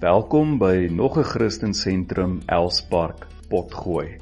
Welkom 0.00 0.56
by 0.56 0.88
nog 0.90 1.18
'n 1.18 1.22
Christen 1.22 1.74
Sentrum 1.74 2.40
Elspark 2.46 3.26
Potgooi. 3.48 4.16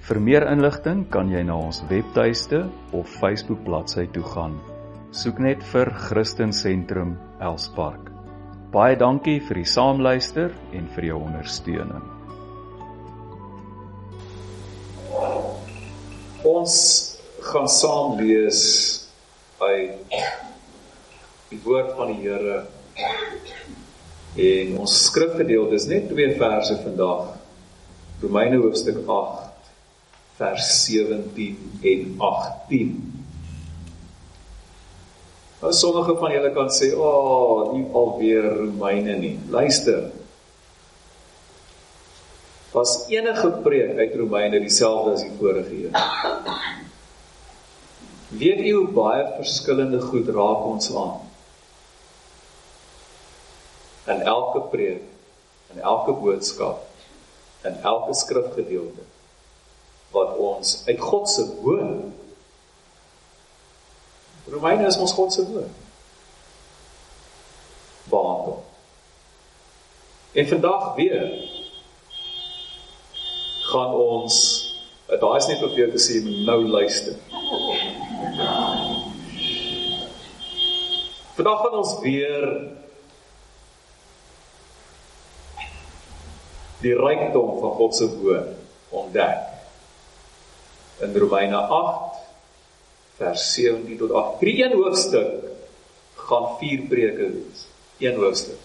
Vir 0.00 0.20
meer 0.20 0.46
inligting 0.48 1.10
kan 1.10 1.28
jy 1.28 1.42
na 1.42 1.56
ons 1.56 1.82
webtuiste 1.88 2.70
of 2.92 3.08
Facebook 3.08 3.64
bladsy 3.64 4.06
toe 4.06 4.22
gaan. 4.22 4.56
Soek 5.10 5.38
net 5.38 5.62
vir 5.62 5.90
Christen 5.90 6.52
Sentrum 6.52 7.18
Elspark. 7.40 8.08
Baie 8.72 8.96
dankie 8.96 9.40
vir 9.40 9.54
die 9.54 9.64
saamluister 9.64 10.54
en 10.72 10.88
vir 10.94 11.04
jou 11.04 11.20
ondersteuning. 11.20 12.08
Ons 16.44 16.74
gaan 17.40 17.68
saam 17.68 18.16
lees 18.16 19.04
uit 19.60 20.16
die 21.50 21.60
woord 21.64 21.92
van 21.96 22.06
die 22.06 22.22
Here 22.24 22.64
En 24.38 24.76
ons 24.78 24.92
skrifgedeelte 25.08 25.74
is 25.74 25.88
net 25.90 26.06
twee 26.12 26.30
verse 26.38 26.76
vandag. 26.84 27.34
Romeine 28.22 28.60
hoofstuk 28.62 29.00
8 29.06 29.48
vers 30.38 30.68
17 30.84 31.80
en 31.82 32.14
18. 32.22 32.92
Nou 35.58 35.72
sommige 35.74 36.14
van 36.20 36.32
julle 36.32 36.52
kan 36.54 36.70
sê, 36.70 36.92
"O, 36.94 37.02
oh, 37.02 37.72
nie 37.72 37.86
alweer 37.92 38.46
Romeine 38.56 39.16
nie." 39.18 39.38
Luister. 39.50 40.10
Was 42.72 43.08
enige 43.08 43.50
preek 43.50 43.98
uit 43.98 44.14
Romeine 44.14 44.60
dieselfde 44.60 45.12
as 45.12 45.22
die 45.22 45.32
vorige 45.38 45.74
een? 45.74 45.92
Weet 48.28 48.60
u 48.60 48.72
hoe 48.72 48.88
baie 48.88 49.24
verskillende 49.36 50.00
goed 50.00 50.28
raak 50.28 50.64
ons 50.64 50.94
aan? 50.94 51.27
In 54.08 54.22
elke 54.22 54.60
preek, 54.72 55.04
in 55.74 55.80
elke 55.80 56.14
boodskap, 56.16 56.86
in 57.68 57.76
elke 57.82 58.14
skrifgedeelte 58.14 59.04
wat 60.14 60.36
ons 60.40 60.82
uit 60.86 61.00
God 61.04 61.28
se 61.28 61.44
woord 61.60 62.16
Romeine 64.48 64.86
is 64.86 64.96
ons 64.96 65.12
God 65.12 65.32
se 65.32 65.44
woord. 65.44 65.70
Behandel. 68.08 68.64
En 70.32 70.48
vandag 70.48 70.94
weer 70.94 71.26
gaan 73.68 73.92
ons 73.94 74.36
daai 75.20 75.36
is 75.36 75.48
net 75.48 75.60
jou 75.76 75.90
te 75.92 76.00
sê 76.00 76.20
nou 76.24 76.58
luister. 76.68 77.16
Vandag 81.36 81.60
gaan 81.64 81.76
ons 81.82 81.94
weer 82.04 82.48
die 86.82 86.94
rykdom 86.94 87.58
van 87.60 87.74
God 87.78 87.96
se 87.96 88.06
woord 88.18 88.54
ontdek. 88.94 89.46
In 91.02 91.16
Romeine 91.16 91.56
8 91.56 92.18
vers 93.18 93.52
17 93.54 93.98
tot 93.98 94.12
8. 94.12 94.40
Hierdie 94.40 94.64
een 94.64 94.76
hoofstuk 94.78 95.44
gaan 96.28 96.48
vier 96.60 96.86
preke 96.90 97.30
wees. 97.34 97.66
Een 97.98 98.18
hoofstuk. 98.20 98.62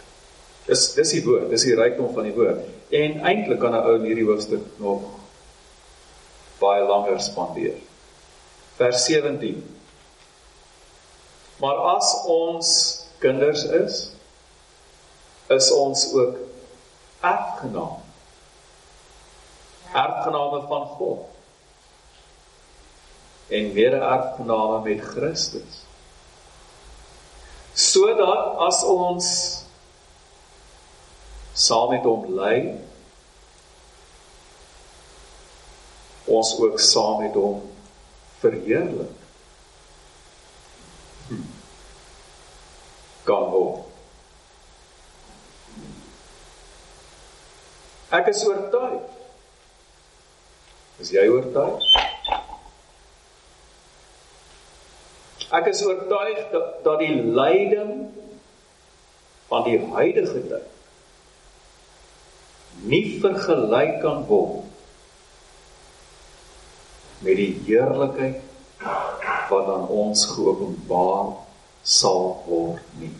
Dis 0.67 0.85
dis 0.95 1.15
die 1.17 1.23
woord, 1.25 1.49
dis 1.51 1.65
die 1.67 1.75
rykdom 1.77 2.13
van 2.13 2.29
die 2.29 2.35
woord. 2.35 2.61
En 2.93 3.19
eintlik 3.25 3.59
kan 3.59 3.73
'n 3.73 3.81
ou 3.81 3.95
in 3.97 4.05
hierdie 4.11 4.29
hoofstuk 4.29 4.61
nog 4.77 5.01
baie 6.59 6.85
langer 6.85 7.19
spandeer. 7.21 7.81
Vers 8.77 9.05
17. 9.05 9.63
Maar 11.57 11.75
as 11.75 12.23
ons 12.25 12.67
kinders 13.19 13.63
is, 13.63 14.13
is 15.49 15.71
ons 15.71 16.13
ook 16.13 16.37
erfgenaam 17.21 18.02
erfgename 19.93 20.61
van 20.67 20.85
God 20.97 21.19
en 23.47 23.73
mede-erfgename 23.73 24.79
met 24.81 25.01
Christus. 25.01 25.81
Sodat 27.73 28.57
as 28.57 28.83
ons 28.83 29.27
saam 31.53 31.93
met 31.93 32.05
hom 32.07 32.25
ly, 32.37 32.57
ons 36.25 36.53
ook 36.59 36.79
saam 36.81 37.21
met 37.25 37.37
hom 37.37 37.61
verheerlik. 38.41 39.17
Hm. 41.27 41.49
Kan 43.27 43.49
word. 43.53 43.89
Ek 48.13 48.29
is 48.29 48.43
oortuig 48.45 49.12
Is 51.01 51.09
jy 51.13 51.25
oortuig? 51.29 51.87
Ek 55.53 55.69
is 55.69 55.81
oortuig 55.85 56.43
dat, 56.53 56.77
dat 56.85 57.01
die 57.01 57.15
lyding 57.15 57.95
van 59.49 59.65
die 59.67 59.79
huidige 59.93 60.41
tyd 60.49 60.69
nie 62.89 63.19
vergelyk 63.21 63.99
kan 64.01 64.23
word 64.25 64.65
met 67.23 67.37
die 67.37 67.51
heerlikheid 67.67 68.41
wat 69.51 69.69
aan 69.75 69.85
ons 69.93 70.25
geopenbaar 70.33 71.35
sal 71.83 72.25
word 72.47 72.97
nie. 72.99 73.13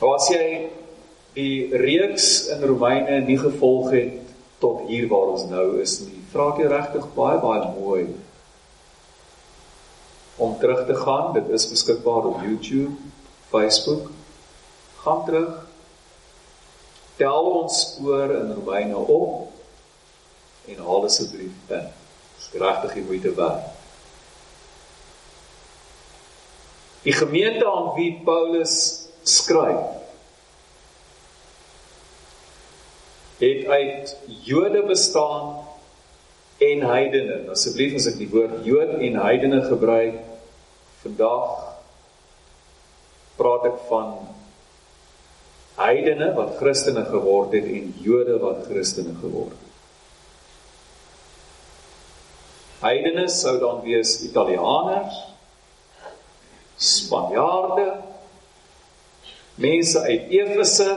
As 0.00 0.26
jy 0.32 0.46
die 1.34 1.76
reeks 1.76 2.46
in 2.50 2.62
Romeine 2.66 3.20
nie 3.26 3.38
gevolg 3.38 3.90
het 3.94 4.18
tot 4.58 4.86
hier 4.88 5.06
waar 5.08 5.34
ons 5.36 5.46
nou 5.50 5.80
is 5.80 6.00
nie. 6.02 6.18
Vra 6.32 6.50
ek 6.52 6.62
jou 6.62 6.70
regtig 6.72 7.06
baie 7.16 7.38
baie 7.42 7.70
mooi 7.76 8.04
om 10.40 10.56
terug 10.60 10.86
te 10.88 10.96
gaan. 10.98 11.32
Dit 11.36 11.48
is 11.54 11.68
beskikbaar 11.70 12.28
op 12.32 12.42
YouTube, 12.44 12.96
Facebook. 13.52 14.10
Gaan 15.04 15.24
terug. 15.24 15.66
Tel 17.20 17.50
ons 17.62 17.80
spoor 17.80 18.32
in 18.34 18.52
Romeine 18.56 18.96
op 18.96 19.52
en 20.70 20.82
haal 20.86 21.06
asseblief 21.08 21.72
in. 21.72 21.88
Dis 22.36 22.50
regtig 22.60 22.96
die 22.98 23.06
moeite 23.06 23.34
werd. 23.36 23.68
Die 27.04 27.16
gemeente 27.16 27.64
aan 27.64 27.94
wie 27.96 28.12
Paulus 28.24 28.74
skryf 29.24 29.99
het 33.40 33.66
uit 33.66 34.16
Jode 34.44 34.82
bestaan 34.86 35.56
en 36.58 36.84
heidene. 36.84 37.38
Asseblief 37.50 37.96
as 37.96 38.10
ek 38.12 38.18
die 38.20 38.28
woord 38.28 38.60
Jood 38.68 38.98
en 39.00 39.16
heidene 39.22 39.62
gebruik 39.64 40.20
vandag 41.00 41.56
praat 43.40 43.64
ek 43.70 43.80
van 43.88 44.12
heidene 45.80 46.34
wat 46.36 46.58
Christene 46.60 47.06
geword 47.08 47.56
het 47.56 47.64
en 47.64 47.94
Jode 48.04 48.36
wat 48.42 48.66
Christene 48.68 49.16
geword 49.22 49.56
het. 49.56 49.66
Heidene 52.80 53.26
sou 53.28 53.58
dan 53.60 53.80
wees 53.84 54.18
Italianers, 54.24 55.16
Spanjaarde, 56.80 57.88
mense 59.60 60.00
uit 60.00 60.32
Efese, 60.32 60.88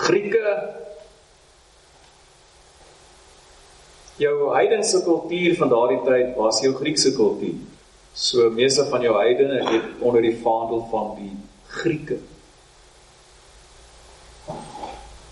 Grieke, 0.00 0.79
jou 4.20 4.50
heidense 4.54 5.02
kultuur 5.04 5.56
van 5.58 5.70
daardie 5.72 6.00
tyd 6.04 6.34
was 6.36 6.60
jou 6.64 6.74
Griekse 6.76 7.14
kultuur. 7.16 7.56
So 8.12 8.50
meeste 8.52 8.84
van 8.90 9.04
jou 9.04 9.14
heidene 9.16 9.62
het 9.68 10.02
onder 10.04 10.22
die 10.22 10.36
vaandel 10.42 10.84
van 10.90 11.14
die 11.18 11.32
Grieke. 11.70 12.18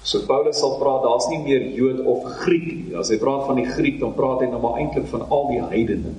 So 0.03 0.25
Paulus 0.25 0.61
sal 0.63 0.79
praat, 0.81 1.03
daar's 1.05 1.27
nie 1.29 1.41
meer 1.43 1.67
Jood 1.77 2.01
of 2.09 2.25
Griek 2.41 2.69
nie. 2.71 2.95
As 2.97 3.11
hy 3.13 3.19
praat 3.21 3.45
van 3.51 3.59
die 3.61 3.67
Griek, 3.69 3.99
dan 4.01 4.15
praat 4.17 4.41
hy 4.45 4.49
nou 4.49 4.61
maar 4.63 4.79
eintlik 4.81 5.09
van 5.11 5.27
al 5.29 5.51
die 5.51 5.61
heidene 5.61 6.15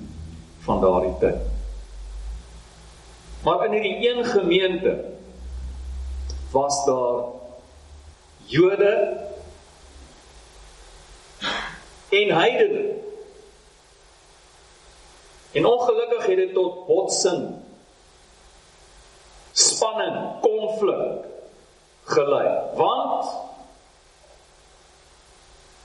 van 0.67 0.83
daardie 0.83 1.15
tyd. 1.23 1.47
Maar 3.47 3.65
in 3.65 3.77
hierdie 3.77 4.09
een 4.11 4.25
gemeente 4.27 4.93
was 6.51 6.83
daar 6.85 7.31
Jode 8.51 8.91
en 12.09 12.31
heidene. 12.35 12.93
En 15.51 15.65
ongelukkig 15.65 16.25
het 16.25 16.35
dit 16.35 16.53
tot 16.53 16.85
botsing, 16.85 17.55
spanning, 19.51 20.39
konflik 20.41 21.25
gelei. 22.03 22.57
Want 22.75 23.25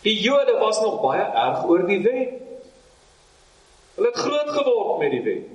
die 0.01 0.21
Jode 0.21 0.59
was 0.59 0.81
nog 0.81 1.01
baie 1.01 1.23
erg 1.23 1.65
oor 1.65 1.87
die 1.87 2.03
wet. 2.03 2.41
Hulle 3.95 4.11
het 4.11 4.17
groot 4.17 4.51
geword 4.51 4.99
met 4.99 5.11
die 5.11 5.23
wet. 5.23 5.53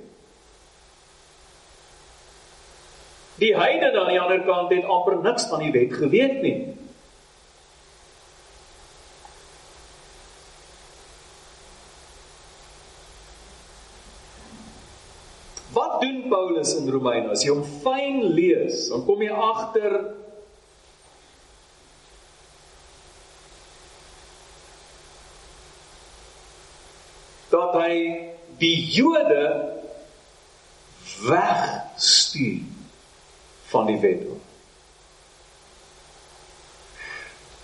Die 3.40 3.56
heidene 3.56 4.00
aan 4.00 4.10
die 4.12 4.20
ander 4.20 4.42
kant 4.44 4.72
het 4.74 4.84
amper 4.84 5.16
niks 5.22 5.46
van 5.48 5.62
die 5.64 5.72
wet 5.72 5.94
geweet 5.96 6.42
nie. 6.42 6.58
Wat 15.72 16.00
Paulus 16.60 16.74
in 16.74 16.90
Romeine? 16.92 17.30
As 17.30 17.42
jy 17.44 17.54
hom 17.54 17.62
fyn 17.64 18.20
lees, 18.36 18.88
dan 18.92 19.04
kom 19.06 19.22
jy 19.24 19.32
agter 19.32 19.94
dat 27.50 27.78
hy 27.80 27.94
die 28.60 28.76
Jode 28.92 29.46
wegstuur 31.24 32.60
van 33.72 33.88
die 33.88 33.98
wet. 34.04 34.26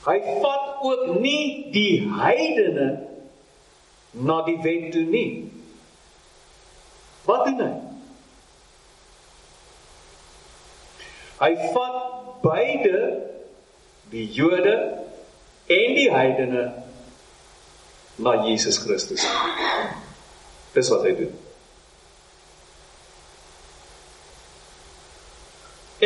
Hy 0.06 0.16
vat 0.40 0.86
ook 0.86 1.18
nie 1.20 1.66
die 1.74 2.06
heidene 2.16 2.88
na 4.24 4.40
die 4.46 4.56
wet 4.64 4.88
toe 4.94 5.04
nie. 5.10 5.28
Wat 7.28 7.44
doen 7.50 7.60
hy? 7.60 7.85
Hy 11.36 11.52
vat 11.74 11.96
beide 12.40 13.00
die 14.12 14.24
Jode 14.32 14.76
en 15.66 15.96
die 15.98 16.08
heidene 16.12 16.64
na 18.16 18.32
Jesus 18.46 18.78
Christus. 18.80 19.26
Dis 20.72 20.88
wat 20.92 21.04
hy 21.04 21.12
doen. 21.18 21.34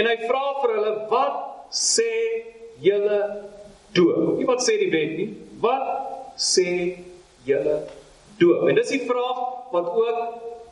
En 0.00 0.06
hy 0.06 0.16
vra 0.24 0.42
vir 0.62 0.74
hulle, 0.76 0.92
"Wat 1.10 1.38
sê 1.70 2.10
julle 2.82 3.20
doop?" 3.94 4.38
Nie 4.38 4.46
wat 4.46 4.62
sê 4.66 4.78
die 4.78 4.90
wet 4.90 5.16
nie. 5.18 5.30
Wat 5.60 5.88
sê 6.36 6.98
julle 7.44 7.86
doop? 8.38 8.68
En 8.68 8.74
dis 8.74 8.88
die 8.88 9.06
vraag 9.06 9.70
wat 9.72 9.86
ook 9.86 10.20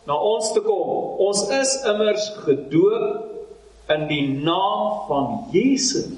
na 0.07 0.15
ons 0.15 0.53
te 0.53 0.61
kom. 0.61 1.19
Ons 1.19 1.51
is 1.51 1.83
immers 1.85 2.31
gedoop 2.45 3.38
in 3.89 4.07
die 4.09 4.29
naam 4.29 5.07
van 5.09 5.49
Jesus. 5.53 6.13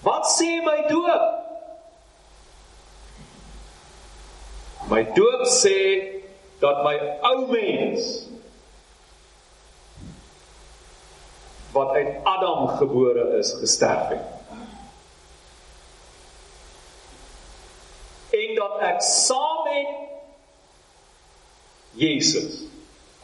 Wat 0.00 0.26
sê 0.30 0.60
my 0.64 0.78
doop? 0.88 1.26
My 4.90 5.02
doop 5.14 5.44
sê 5.50 5.78
dat 6.62 6.82
my 6.86 6.96
ou 7.30 7.48
mens 7.50 8.06
wat 11.74 11.92
uit 11.98 12.14
Adam 12.26 12.68
gebore 12.80 13.26
is 13.38 13.52
gesterf 13.60 14.08
het. 14.14 14.24
En 18.30 18.54
dat 18.58 18.80
ek 18.88 19.02
saam 19.02 19.62
met 19.66 19.92
Jesus 21.98 22.64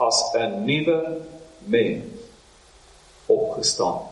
as 0.02 0.23
'n 0.35 0.64
nuwe 0.67 1.00
mens 1.70 2.25
opgestaan. 3.28 4.06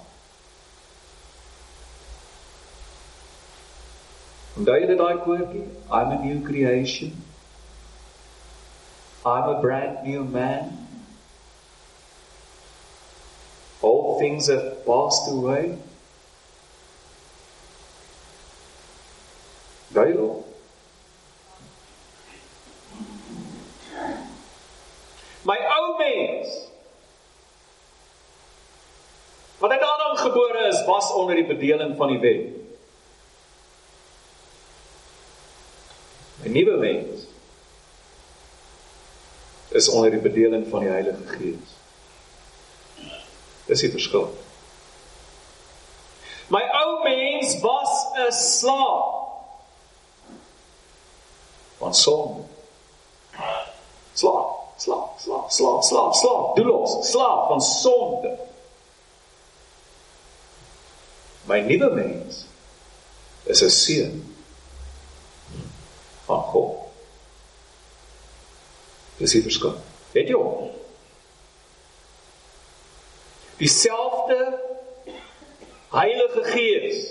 Onthou 4.54 4.76
jy 4.78 4.96
daai 4.98 5.16
koortjie? 5.24 5.66
I'm 5.90 6.12
a 6.14 6.18
new 6.22 6.40
creation. 6.46 7.14
I'm 9.26 9.48
a 9.48 9.60
brand 9.60 10.06
new 10.06 10.24
man. 10.24 10.86
All 13.82 14.18
things 14.18 14.46
have 14.46 14.84
passed 14.86 15.28
away. 15.30 15.78
Onder 31.24 31.40
die 31.40 31.56
bedeling 31.56 31.96
van 31.96 32.08
die 32.12 32.18
wet. 32.20 32.52
My 36.44 36.50
nuwe 36.52 36.76
mens 36.76 37.24
is 39.72 39.88
onder 39.88 40.10
die 40.12 40.20
bedeling 40.20 40.66
van 40.68 40.84
die 40.84 40.92
Heilige 40.92 41.26
Gees. 41.26 41.72
Dis 43.64 43.80
die 43.80 43.90
verskil. 43.90 44.28
My 46.52 46.60
ou 46.84 47.00
mens 47.06 47.56
was 47.64 47.92
'n 48.26 48.32
slaaf 48.32 49.14
van 51.80 51.94
sonde. 51.94 52.42
Slaaf, 54.12 54.76
slaaf, 54.76 55.08
slaaf, 55.16 55.52
slaaf, 55.52 55.84
slaaf, 55.84 56.16
slaaf, 56.16 56.54
doelloos, 56.54 57.10
slaaf 57.10 57.48
van 57.48 57.60
sonde. 57.60 58.36
My 61.46 61.60
nuwe 61.60 61.90
mens 61.94 62.44
is 63.44 63.62
'n 63.62 63.70
seun 63.70 64.14
van 66.26 66.42
God. 66.52 66.76
Dis 69.18 69.30
die 69.36 69.42
verskil. 69.42 69.76
Weet 70.12 70.28
jy 70.28 70.38
hom? 70.38 70.70
Dieselfde 73.60 74.40
Heilige 75.94 76.42
Gees 76.44 77.04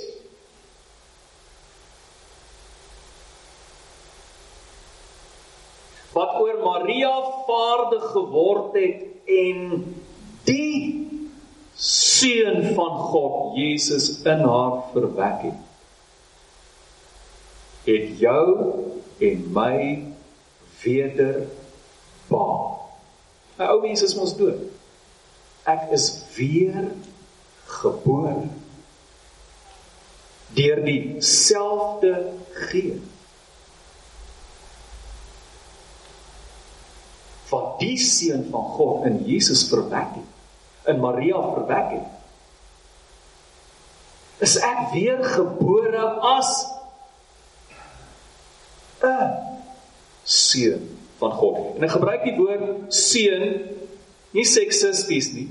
wat 6.14 6.36
oor 6.42 6.60
Maria 6.62 7.14
vaardig 7.48 8.04
geword 8.12 8.76
het 8.78 9.06
en 9.26 9.62
seun 12.24 12.74
van 12.76 12.98
God 13.12 13.58
Jesus 13.60 14.22
in 14.24 14.48
haar 14.48 14.80
verwek 14.96 15.48
het 15.50 15.62
het 17.84 18.20
jou 18.20 18.48
en 19.20 19.42
my 19.52 19.80
weder 20.84 21.42
baan. 22.28 22.80
My 23.60 23.68
ou 23.74 23.82
mens 23.84 24.04
is 24.06 24.16
mos 24.16 24.32
dood. 24.40 24.62
Ek 25.68 25.92
is 25.96 26.08
weer 26.38 26.94
gebore 27.68 28.48
deur 30.56 30.84
dieselfde 30.86 32.14
Gees. 32.70 33.10
Wat 37.52 37.76
die 37.84 37.98
seun 38.02 38.48
van 38.50 38.70
God 38.78 39.10
in 39.10 39.20
Jesus 39.28 39.68
verwek 39.70 40.16
het, 40.16 40.33
in 40.88 41.00
Maria 41.00 41.40
verwek 41.54 41.90
het. 41.96 42.10
Is 44.44 44.58
ek 44.60 44.92
weer 44.92 45.24
gebore 45.24 46.06
as 46.36 46.50
'n 49.04 49.30
seun 50.24 50.98
van 51.18 51.32
God. 51.32 51.76
En 51.76 51.84
ek 51.84 51.96
gebruik 51.96 52.24
die 52.24 52.36
woord 52.38 52.94
seun 52.94 53.62
nie 54.34 54.46
seksisties 54.48 55.34
nie. 55.36 55.48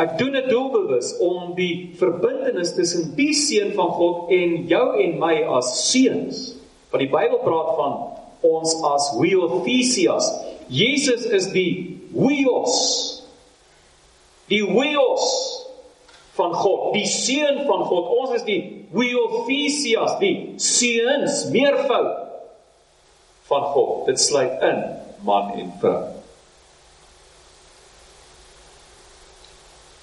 Ek 0.00 0.16
doen 0.18 0.32
dit 0.32 0.48
doelbewus 0.48 1.12
om 1.20 1.52
die 1.58 1.92
verbintenis 2.00 2.72
tussen 2.74 3.12
die 3.18 3.34
seun 3.36 3.74
van 3.76 3.90
God 3.92 4.30
en 4.32 4.62
jou 4.70 4.86
en 5.04 5.18
my 5.20 5.34
as 5.58 5.74
seuns. 5.90 6.54
Want 6.92 7.04
die 7.04 7.12
Bybel 7.12 7.42
praat 7.44 7.74
van 7.76 7.98
ons 8.42 8.72
as 8.88 9.10
huiothesias. 9.18 10.30
Jesus 10.72 11.26
is 11.28 11.50
die 11.52 12.00
huios. 12.16 13.21
Die 14.50 14.62
huios 14.66 15.26
van 16.36 16.54
God, 16.54 16.92
die 16.96 17.06
seun 17.06 17.62
van 17.68 17.84
God. 17.84 18.08
Ons 18.22 18.36
is 18.40 18.46
die 18.46 18.60
huiothesias, 18.92 20.16
die 20.20 20.34
seuns, 20.60 21.44
meervoud 21.52 22.10
van 23.50 23.68
God. 23.74 24.06
Dit 24.08 24.20
sluit 24.20 24.64
in 24.64 24.82
man 25.26 25.52
en 25.60 25.72
vrou. 25.80 26.00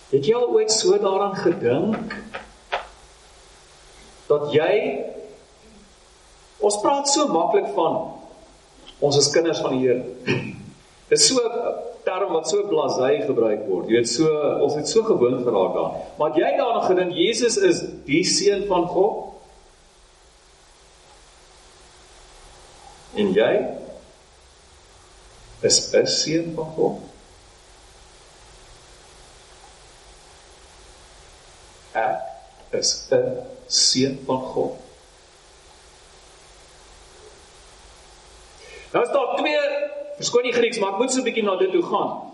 Het 0.10 0.25
jy 0.25 0.38
al 0.38 0.50
ooit 0.55 0.72
so 0.74 0.98
daaraan 0.98 1.36
gedink 1.38 2.15
dat 4.29 4.50
jy 4.53 4.74
ons 6.65 6.79
praat 6.81 7.10
so 7.10 7.29
maklik 7.29 7.69
van 7.75 8.00
ons 9.00 9.17
is 9.17 9.29
kinders 9.34 9.62
van 9.63 9.77
die 9.77 9.86
Here. 9.86 10.01
Dis 11.10 11.27
so 11.29 11.38
'n 11.41 11.88
term 12.09 12.33
wat 12.33 12.49
so 12.49 12.65
blasé 12.67 13.11
gebruik 13.27 13.65
word. 13.69 13.89
Jy 13.89 13.99
weet 14.01 14.09
so 14.09 14.29
ons 14.65 14.77
het 14.79 14.89
so 14.89 15.05
gewoond 15.07 15.43
geraak 15.45 15.75
daaraan. 15.77 16.07
Maar 16.17 16.39
jy 16.41 16.53
daaraan 16.57 16.87
gedink 16.89 17.13
Jesus 17.17 17.57
is 17.57 17.83
die 18.09 18.23
seun 18.25 18.65
van 18.69 18.87
God? 18.89 19.27
En 23.19 23.31
jy 23.37 23.53
is 25.69 25.79
'n 25.93 26.05
seun 26.07 26.51
van 26.57 26.75
God. 26.75 27.05
ek 31.93 32.21
is 32.79 33.07
'n 33.11 33.45
seun 33.67 34.19
van 34.25 34.41
God. 34.53 34.73
Nou 38.91 39.05
is 39.05 39.11
daar 39.11 39.35
twee 39.37 39.65
verskoon 40.19 40.49
die 40.49 40.55
Grieks, 40.55 40.79
maar 40.79 40.95
ek 40.95 41.03
moet 41.03 41.13
so 41.13 41.21
'n 41.21 41.27
bietjie 41.27 41.43
na 41.43 41.55
dit 41.57 41.71
toe 41.71 41.83
gaan. 41.83 42.29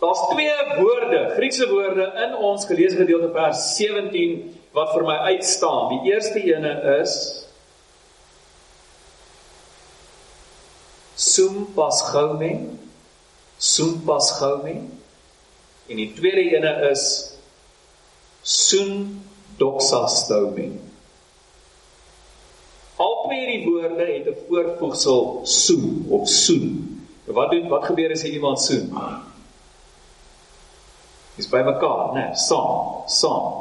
Daar's 0.00 0.22
twee 0.28 0.52
woorde, 0.76 1.32
Griekse 1.36 1.68
woorde 1.68 2.12
in 2.24 2.36
ons 2.36 2.66
geleesde 2.68 2.96
gedeelte 2.96 3.30
vers 3.32 3.76
17 3.76 4.58
wat 4.76 4.92
vir 4.92 5.04
my 5.08 5.16
uitstaan. 5.32 5.88
Die 5.88 6.12
eerste 6.12 6.42
ene 6.42 6.72
is 7.00 7.14
sum 11.16 11.72
pasgoumen, 11.74 12.78
sum 13.56 14.02
pasgoumen. 14.04 14.84
En 15.88 15.96
die 15.96 16.12
tweede 16.12 16.44
ene 16.58 16.90
is 16.90 17.06
sun 18.42 19.24
doxastoumen. 19.56 20.76
Albei 23.36 23.46
die 23.46 23.64
woorde 23.68 24.04
het 24.12 24.26
'n 24.26 24.36
voorvoegsel 24.48 25.40
soen 25.42 26.06
of 26.08 26.28
soen. 26.28 27.04
Wat 27.24 27.50
doen 27.50 27.68
wat 27.68 27.84
gebeur 27.84 28.10
as 28.10 28.24
iemand 28.24 28.60
soen? 28.60 28.92
Dis 31.36 31.48
by 31.48 31.62
mekaar, 31.64 32.14
né? 32.14 32.20
Nee, 32.20 32.36
saam, 32.36 33.02
saam. 33.06 33.52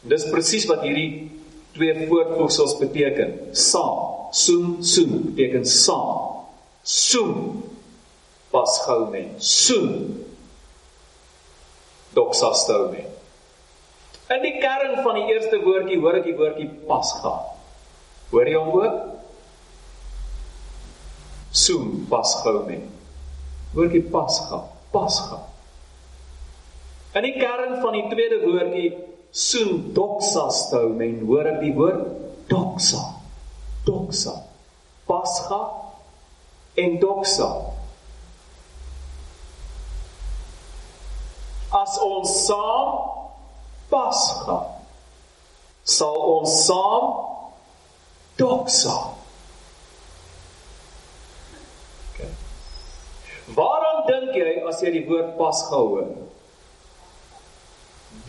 Dis 0.00 0.28
presies 0.30 0.66
wat 0.66 0.80
hierdie 0.80 1.30
twee 1.72 2.06
voorvoegsels 2.06 2.78
beteken. 2.78 3.48
Saam, 3.52 4.28
soen, 4.30 4.84
soen 4.84 5.22
beteken 5.24 5.66
saam. 5.66 6.44
Soen 6.82 7.62
pas 8.50 8.80
gou 8.84 9.10
men. 9.10 9.34
Soen. 9.38 10.24
Doxastoumen. 12.12 13.06
In 14.28 14.42
die 14.42 14.58
kern 14.58 15.02
van 15.02 15.14
die 15.14 15.32
eerste 15.32 15.60
woordjie 15.62 15.98
hoor 15.98 16.14
ek 16.14 16.24
die 16.24 16.36
woordjie 16.36 16.68
pasga. 16.86 17.49
Hoor 18.30 18.48
jy 18.48 18.58
hom 18.58 18.74
ook? 18.78 18.98
Soem 21.50 22.04
pas 22.10 22.34
gou 22.44 22.60
men. 22.66 22.84
Woordjie 23.74 24.04
pasga, 24.10 24.62
pasga. 24.94 25.40
In 27.18 27.26
die 27.26 27.34
kern 27.38 27.80
van 27.82 27.96
die 27.98 28.06
tweede 28.10 28.38
woordjie 28.44 28.90
soen 29.34 29.90
doxa 29.94 30.48
stou 30.54 30.92
men, 30.98 31.20
hoor 31.26 31.48
ek 31.52 31.60
die 31.62 31.74
woord 31.74 32.06
doxa. 32.50 33.02
Doxa. 33.86 34.34
Pasga 35.10 35.60
en 36.78 36.98
doxa. 37.02 37.48
As 41.70 41.98
ons 42.02 42.30
saam 42.46 42.94
pasga 43.90 44.58
sal 45.86 46.16
ons 46.34 46.54
saam 46.66 47.29
doxa. 48.40 48.96
Okay. 52.10 52.30
Waarom 53.56 54.04
dink 54.08 54.34
jy 54.40 54.56
as 54.68 54.80
jy 54.82 54.94
die 54.96 55.06
woord 55.08 55.36
pasga 55.38 55.80
hoor? 55.80 56.08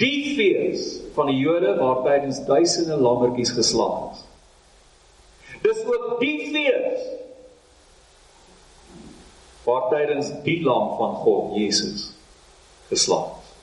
Die 0.02 0.36
fees 0.36 1.00
van 1.16 1.32
die 1.32 1.40
Jode 1.42 1.74
waar 1.80 2.04
tydens 2.06 2.44
duisende 2.46 3.00
lammetjies 3.02 3.54
geslag 3.58 4.12
is. 4.12 4.22
Dis 5.62 5.84
ook 5.86 6.20
die 6.22 6.38
fees 6.54 7.04
waar 9.66 9.90
tydens 9.92 10.32
die 10.46 10.62
lam 10.66 10.96
van 10.98 11.16
God 11.22 11.56
Jesus 11.58 12.12
geslag 12.90 13.38
is. 13.38 13.54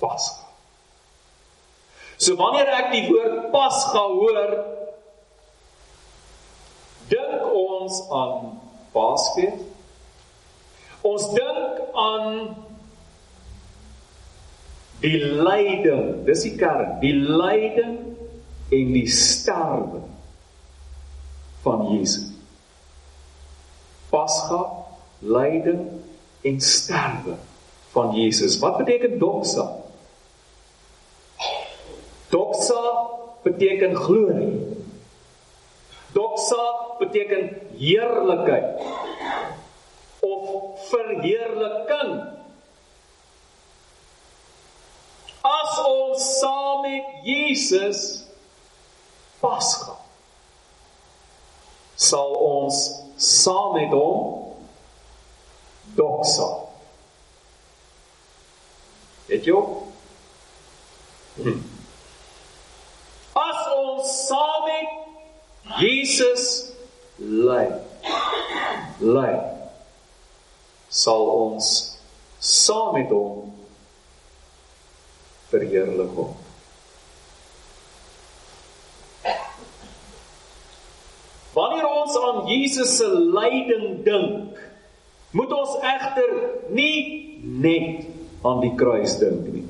Pasga. 0.00 0.46
So 2.20 2.36
wanneer 2.36 2.68
ek 2.76 2.90
die 2.92 3.06
woord 3.08 3.48
pasga 3.52 4.02
hoor, 4.12 4.50
dink 7.08 7.46
ons 7.80 8.00
aan 8.12 8.58
Paasfees. 8.92 9.60
Ons 11.06 11.28
dink 11.32 11.78
aan 11.96 12.26
die 15.00 15.16
lyding, 15.16 16.20
dis 16.26 16.44
die 16.44 16.56
kern, 16.60 16.98
die 17.00 17.14
lyding 17.16 17.94
en 18.70 18.92
die 18.92 19.06
sterwe 19.08 20.02
van 21.64 21.86
Jesus. 21.94 22.28
Pasga, 24.10 24.60
lyding 25.24 25.86
en 26.44 26.60
sterwe 26.60 27.38
van 27.94 28.12
Jesus. 28.18 28.58
Wat 28.60 28.76
beteken 28.82 29.16
doxa? 29.22 29.64
Doxa 32.34 32.82
beteken 33.46 33.96
glorie. 33.96 34.69
Beteken 37.10 37.74
heerlikheid 37.74 38.78
of 40.22 40.78
verheerliking. 40.90 42.12
As 45.42 45.78
ons 45.90 46.26
saam 46.38 46.84
met 46.86 47.26
Jesus 47.26 48.22
Pasga 49.40 49.96
sal 52.00 52.30
ons 52.44 52.78
saam 53.20 53.74
met 53.74 53.92
hom 53.92 54.54
doxa. 55.98 56.48
Het 59.28 59.50
jy? 59.50 59.58
Hm. 61.40 61.58
As 63.42 63.60
ons 63.74 64.14
saam 64.28 64.64
met 64.70 65.80
Jesus 65.82 66.69
ly, 67.20 67.66
ly 69.00 69.32
sal 70.88 71.26
ons 71.30 71.66
saam 72.40 72.94
met 72.96 73.12
hom 73.12 73.50
verheerlik 75.50 76.14
word. 76.16 76.46
Wanneer 81.54 81.86
ons 81.86 82.16
aan 82.16 82.44
Jesus 82.46 82.96
se 82.96 83.08
lyding 83.10 84.02
dink, 84.06 84.58
moet 85.34 85.52
ons 85.52 85.76
egter 85.82 86.30
nie 86.74 87.40
net 87.42 88.06
aan 88.46 88.62
die 88.62 88.72
kruis 88.78 89.16
dink 89.20 89.48
nie. 89.50 89.66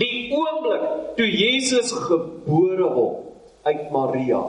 Die 0.00 0.28
oomblik 0.36 1.16
toe 1.16 1.26
Jesus 1.26 1.92
gebore 2.04 2.92
word 2.94 3.26
uit 3.68 3.88
Maria, 3.92 4.40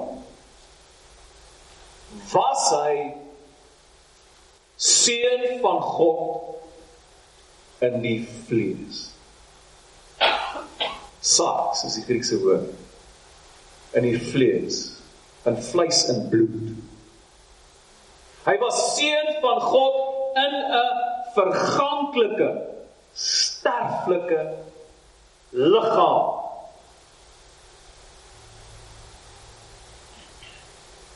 was 2.34 2.68
hy 2.72 2.96
seun 4.82 5.60
van 5.62 5.82
God 5.82 6.56
in 7.86 8.01
die 8.01 8.20
vlees. 8.48 9.10
Sarx 11.22 11.84
is 11.86 12.00
die 12.00 12.06
Griekse 12.08 12.39
woord 12.41 12.72
in 13.98 14.08
die 14.08 14.18
vlees, 14.32 14.84
in 15.46 15.58
vleis 15.70 16.06
en 16.10 16.24
bloed. 16.32 16.72
Hy 18.46 18.56
was 18.62 18.80
seun 18.96 19.34
van 19.44 19.62
God 19.62 20.38
in 20.41 20.56
'n 20.56 21.01
verganklike, 21.36 22.51
sterflike 23.13 24.41
liggaam. 25.51 26.41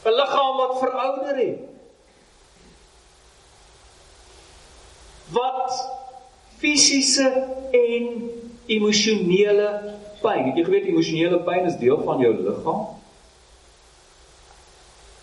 'n 0.05 0.13
Liggaam 0.13 0.57
wat 0.57 0.79
verouder 0.79 1.35
het. 1.35 1.59
Wat 5.29 5.89
fisiese 6.57 7.29
en 7.71 8.31
emosionele 8.65 9.69
pyn. 10.21 10.51
Jy 10.55 10.63
geweet 10.63 10.85
emosionele 10.89 11.39
pyn 11.45 11.65
is 11.65 11.77
deel 11.81 11.97
van 12.05 12.21
jou 12.21 12.33
liggaam? 12.37 12.85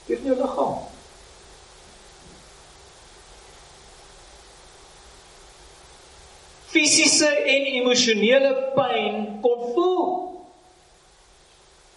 Dit 0.07 0.19
is 0.19 0.25
jou 0.25 0.37
liggaam. 0.37 0.75
Fisiese 6.73 7.29
en 7.29 7.71
emosionele 7.79 8.53
pyn 8.75 9.39
kon 9.45 9.65
voel. 9.77 10.11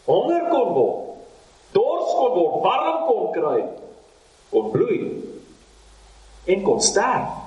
Honger 0.06 0.48
kon 0.54 0.74
word 0.78 1.05
kon 2.26 2.38
word, 2.40 2.62
warm 2.66 3.02
kon 3.08 3.32
kry, 3.36 3.60
kon 4.52 4.72
bloei 4.74 5.00
en 6.46 6.64
kon 6.66 6.82
sterf. 6.82 7.42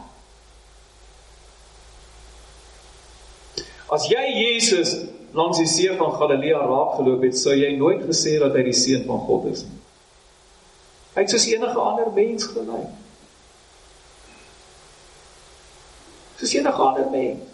As 3.88 4.04
jy 4.10 4.22
Jesus 4.36 4.94
langs 5.32 5.58
die 5.60 5.68
see 5.70 5.90
van 5.96 6.12
Galilea 6.18 6.60
raakgeloop 6.60 7.24
het, 7.24 7.36
sou 7.40 7.54
jy 7.56 7.72
nooit 7.78 8.04
gesê 8.08 8.36
dat 8.40 8.56
hy 8.56 8.66
die 8.68 8.76
seun 8.76 9.06
van 9.08 9.20
God 9.26 9.48
is 9.52 9.64
nie. 9.64 9.76
Hy 11.16 11.24
het 11.24 11.32
soos 11.32 11.48
enige 11.50 11.82
ander 11.82 12.10
mens 12.14 12.46
gelyk. 12.52 12.90
Soos 16.38 16.52
enige 16.54 16.84
ander 16.84 17.08
mens. 17.10 17.46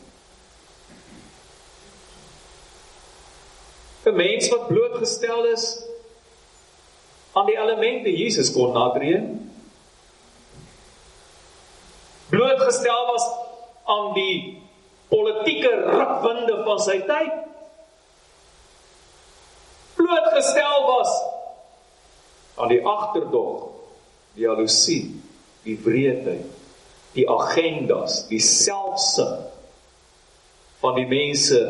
'n 4.04 4.12
Mens 4.12 4.50
wat 4.52 4.66
blootgestel 4.68 5.46
is 5.54 5.64
aan 7.34 7.46
die 7.46 7.58
elemente 7.58 8.12
Jesus 8.14 8.52
kon 8.54 8.72
natree. 8.72 9.18
Blootgestel 12.30 13.06
was 13.10 13.24
aan 13.84 14.12
die 14.14 14.36
politieke 15.10 15.72
rukvinde 15.82 16.60
van 16.66 16.82
sy 16.82 16.98
tyd. 17.08 17.34
Blootgestel 19.98 20.86
was 20.88 21.14
aan 22.54 22.70
die 22.70 22.82
agterdog, 22.86 23.66
die 24.34 24.46
jaloesie, 24.46 25.02
die 25.66 25.76
wreedheid, 25.82 26.46
die 27.14 27.26
agendas, 27.30 28.24
die 28.30 28.42
selfsin 28.42 29.42
van 30.82 30.98
die 30.98 31.06
mense 31.10 31.60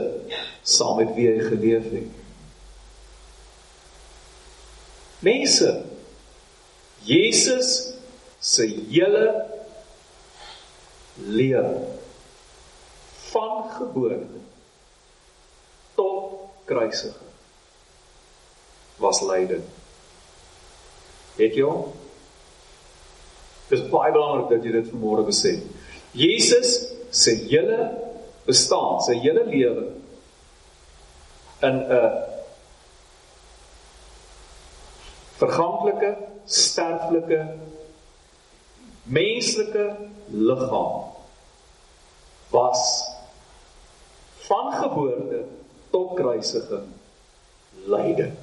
saam 0.65 1.01
met 1.01 1.17
wie 1.17 1.29
hy 1.31 1.49
geleef 1.49 1.89
het. 1.93 2.24
Mense 5.25 5.71
Jesus 7.05 7.69
se 8.41 8.67
hele 8.93 9.27
lewe 11.17 11.85
van 13.31 13.71
geboorte 13.77 14.43
tot 15.95 16.51
kruisiging 16.65 17.33
was 18.97 19.21
lyding. 19.23 19.65
Het 21.37 21.57
jy 21.57 21.65
hom? 21.67 21.89
Dis 23.71 23.83
baie 23.91 24.13
belangrik 24.15 24.53
dat 24.53 24.67
jy 24.67 24.75
dit 24.77 24.93
vanmôre 24.93 25.25
besef. 25.27 25.65
Jesus 26.15 26.77
se 27.15 27.35
hele 27.49 27.81
bestaan, 28.47 29.01
sy 29.03 29.17
hele 29.25 29.45
lewe 29.49 29.89
in 31.65 31.81
'n 31.81 32.34
verganklike, 35.41 36.15
sterflike 36.45 37.41
menslike 39.05 39.85
liggaam 40.31 41.03
was 42.55 42.81
van 44.47 44.73
geboorte 44.73 45.45
tot 45.91 46.15
kruisiging 46.17 46.89
lyding 47.85 48.37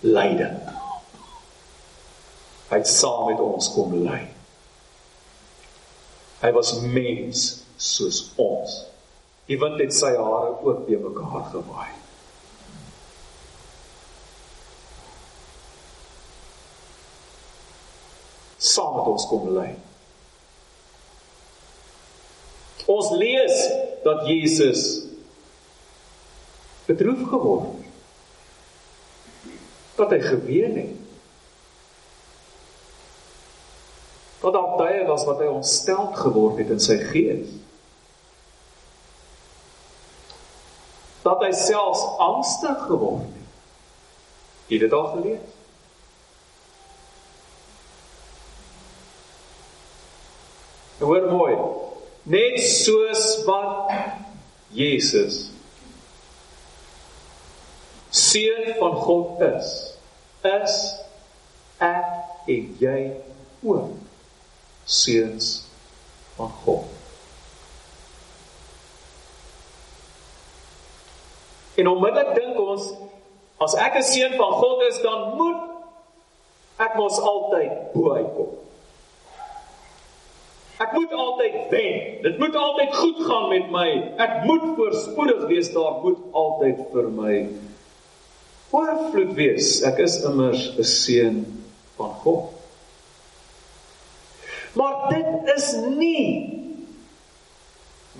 lyding. 0.00 0.58
Hy 2.68 2.76
het 2.76 2.88
saam 2.88 3.26
met 3.30 3.40
ons 3.42 3.70
kom 3.74 3.94
ly. 4.04 4.20
Hy 6.38 6.50
was 6.54 6.76
mens 6.84 7.46
soos 7.80 8.20
ons. 8.38 8.82
Die 9.48 9.58
wind 9.58 9.80
het 9.82 9.94
sy 9.96 10.12
hare 10.14 10.52
ook 10.60 10.84
weer 10.86 11.00
mekaar 11.02 11.48
gewaai. 11.50 11.97
Saam 18.78 18.94
met 18.94 19.10
ons 19.10 19.26
kom 19.26 19.48
ly. 19.56 19.72
Ons 22.88 23.10
lees 23.18 23.56
dat 24.04 24.22
Jesus 24.30 24.84
bedroef 26.86 27.26
geword 27.28 27.74
het 27.74 27.88
dat 29.98 30.14
hy 30.14 30.20
geween 30.22 30.76
het. 30.78 30.94
Dat 34.38 34.54
daar 34.54 34.76
tye 34.78 35.02
was 35.08 35.24
wat 35.26 35.42
hy 35.42 35.48
ontstel 35.50 36.12
geword 36.14 36.60
het 36.62 36.70
in 36.70 36.82
sy 36.82 37.00
gees. 37.10 37.50
Dat 41.26 41.42
hy 41.42 41.50
selfs 41.50 42.04
angstig 42.22 42.86
geword 42.86 43.26
het. 43.26 43.46
Het 44.70 44.86
dit 44.86 44.94
al 44.94 45.10
gelees? 45.16 45.57
Hoor 50.98 51.30
mooi. 51.30 51.54
Net 52.28 52.58
soos 52.60 53.44
wat 53.46 53.92
Jesus 54.74 55.46
seun 58.10 58.74
van 58.78 58.92
God 58.92 59.40
is, 59.40 59.72
is 60.42 60.76
ek 61.84 62.48
en 62.48 62.70
jy 62.80 63.00
ook 63.62 63.94
seuns 64.88 65.50
van 66.38 66.50
God. 66.64 66.86
En 71.78 71.90
onmiddellik 71.92 72.34
dink 72.34 72.58
ons 72.58 72.88
as 73.62 73.74
ek 73.78 73.98
'n 74.00 74.02
seun 74.02 74.34
van 74.40 74.52
God 74.62 74.82
is, 74.88 75.00
dan 75.02 75.36
moet 75.36 75.60
ek 76.78 76.94
mos 76.96 77.18
altyd 77.18 77.92
bo 77.92 78.14
uitkom. 78.14 78.67
Ek 80.78 80.92
moet 80.94 81.12
altyd 81.12 81.56
wen. 81.72 81.96
Dit 82.22 82.36
moet 82.38 82.54
altyd 82.54 82.94
goed 82.94 83.24
gaan 83.26 83.48
met 83.50 83.70
my. 83.74 83.88
Ek 84.22 84.44
moet 84.46 84.66
voorspoedig 84.76 85.46
wees. 85.50 85.72
Daar 85.74 85.98
moet 86.04 86.20
altyd 86.30 86.84
vir 86.92 87.08
my 87.14 87.34
oorvloed 88.70 89.32
wees. 89.34 89.80
Ek 89.88 89.98
is 90.04 90.20
immers 90.28 90.68
'n 90.78 90.84
seun 90.84 91.40
van 91.96 92.14
God. 92.22 92.54
Maar 94.78 95.08
dit 95.10 95.50
is 95.56 95.72
nie 95.96 96.54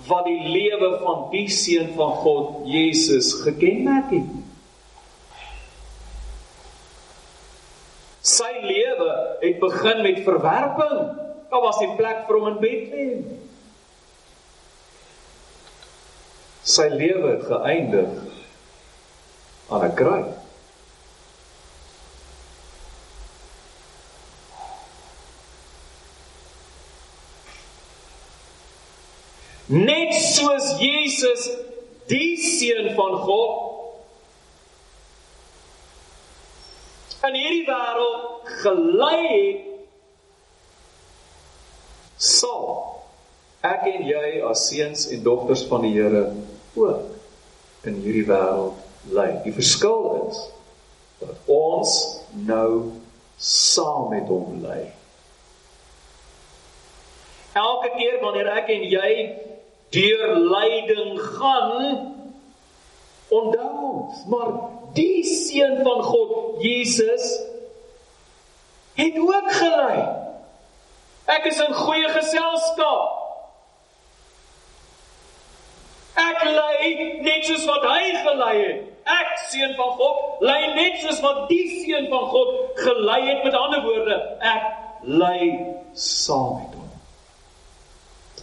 wat 0.07 0.25
die 0.25 0.49
lewe 0.49 0.97
van 1.03 1.29
die 1.31 1.47
seun 1.49 1.93
van 1.95 2.11
God, 2.23 2.67
Jesus, 2.67 3.33
gekenmerk 3.43 4.11
het. 4.11 4.29
Sy 8.21 8.51
lewe 8.61 9.37
het 9.39 9.59
begin 9.59 10.01
met 10.01 10.23
verwerping. 10.23 11.28
Daar 11.49 11.61
was 11.61 11.79
nie 11.81 11.95
plek 11.97 12.27
vir 12.27 12.37
hom 12.37 12.51
in 12.51 12.59
Bethlehem. 12.61 13.23
Sy 16.69 16.85
lewe 16.93 17.39
geëindig 17.47 18.19
aan 19.69 19.85
'n 19.87 19.95
kruis. 19.97 20.35
Net 29.69 30.13
soos 30.13 30.67
Jesus 30.81 31.49
die 32.09 32.37
seun 32.41 32.93
van 32.97 33.17
God 33.25 33.69
in 37.27 37.35
hierdie 37.37 37.65
wêreld 37.67 38.49
gelei 38.63 39.25
het 39.27 39.65
sal 42.19 42.63
ek 43.69 43.78
en 43.95 44.05
jy 44.07 44.41
as 44.49 44.67
seuns 44.69 45.07
en 45.13 45.23
dogters 45.25 45.65
van 45.69 45.85
die 45.85 45.95
Here 45.97 46.23
ook 46.75 47.87
in 47.87 47.99
hierdie 48.03 48.27
wêreld 48.27 48.79
lei. 49.15 49.31
Die 49.43 49.53
verskil 49.55 50.27
is 50.29 50.39
dat 51.19 51.51
ons 51.51 51.95
nou 52.47 52.91
saam 53.39 54.09
met 54.13 54.27
hom 54.27 54.59
lei. 54.63 54.89
Elke 57.59 57.93
keer 57.97 58.19
wanneer 58.23 58.51
ek 58.59 58.71
en 58.75 58.85
jy 58.87 59.11
deur 59.89 60.35
lyding 60.37 61.17
gaan 61.39 62.15
onthou 63.29 63.71
ons 63.89 64.25
maar 64.29 64.51
die 64.97 65.23
seun 65.25 65.79
van 65.85 66.03
God 66.05 66.61
Jesus 66.63 67.25
het 68.99 69.17
ook 69.21 69.49
gelei 69.57 69.97
ek 71.29 71.49
is 71.49 71.61
in 71.65 71.73
goeie 71.77 72.09
geselskap 72.13 73.18
ek 76.23 76.43
lei 76.55 76.89
net 77.25 77.47
soos 77.47 77.65
wat 77.69 77.85
hy 77.87 78.03
gelei 78.25 78.55
het. 78.61 78.83
Ek 79.09 79.31
seun 79.49 79.73
van 79.77 79.95
God 79.99 80.43
lei 80.45 80.59
net 80.75 80.99
soos 81.03 81.21
wat 81.25 81.45
die 81.49 81.65
seun 81.85 82.09
van 82.11 82.27
God 82.33 82.53
gelei 82.83 83.21
het. 83.31 83.47
Met 83.47 83.57
ander 83.57 83.81
woorde 83.87 84.19
ek 84.51 84.67
lei 85.03 85.49
saam 85.93 86.59
met 86.59 86.77
hom. 86.77 86.91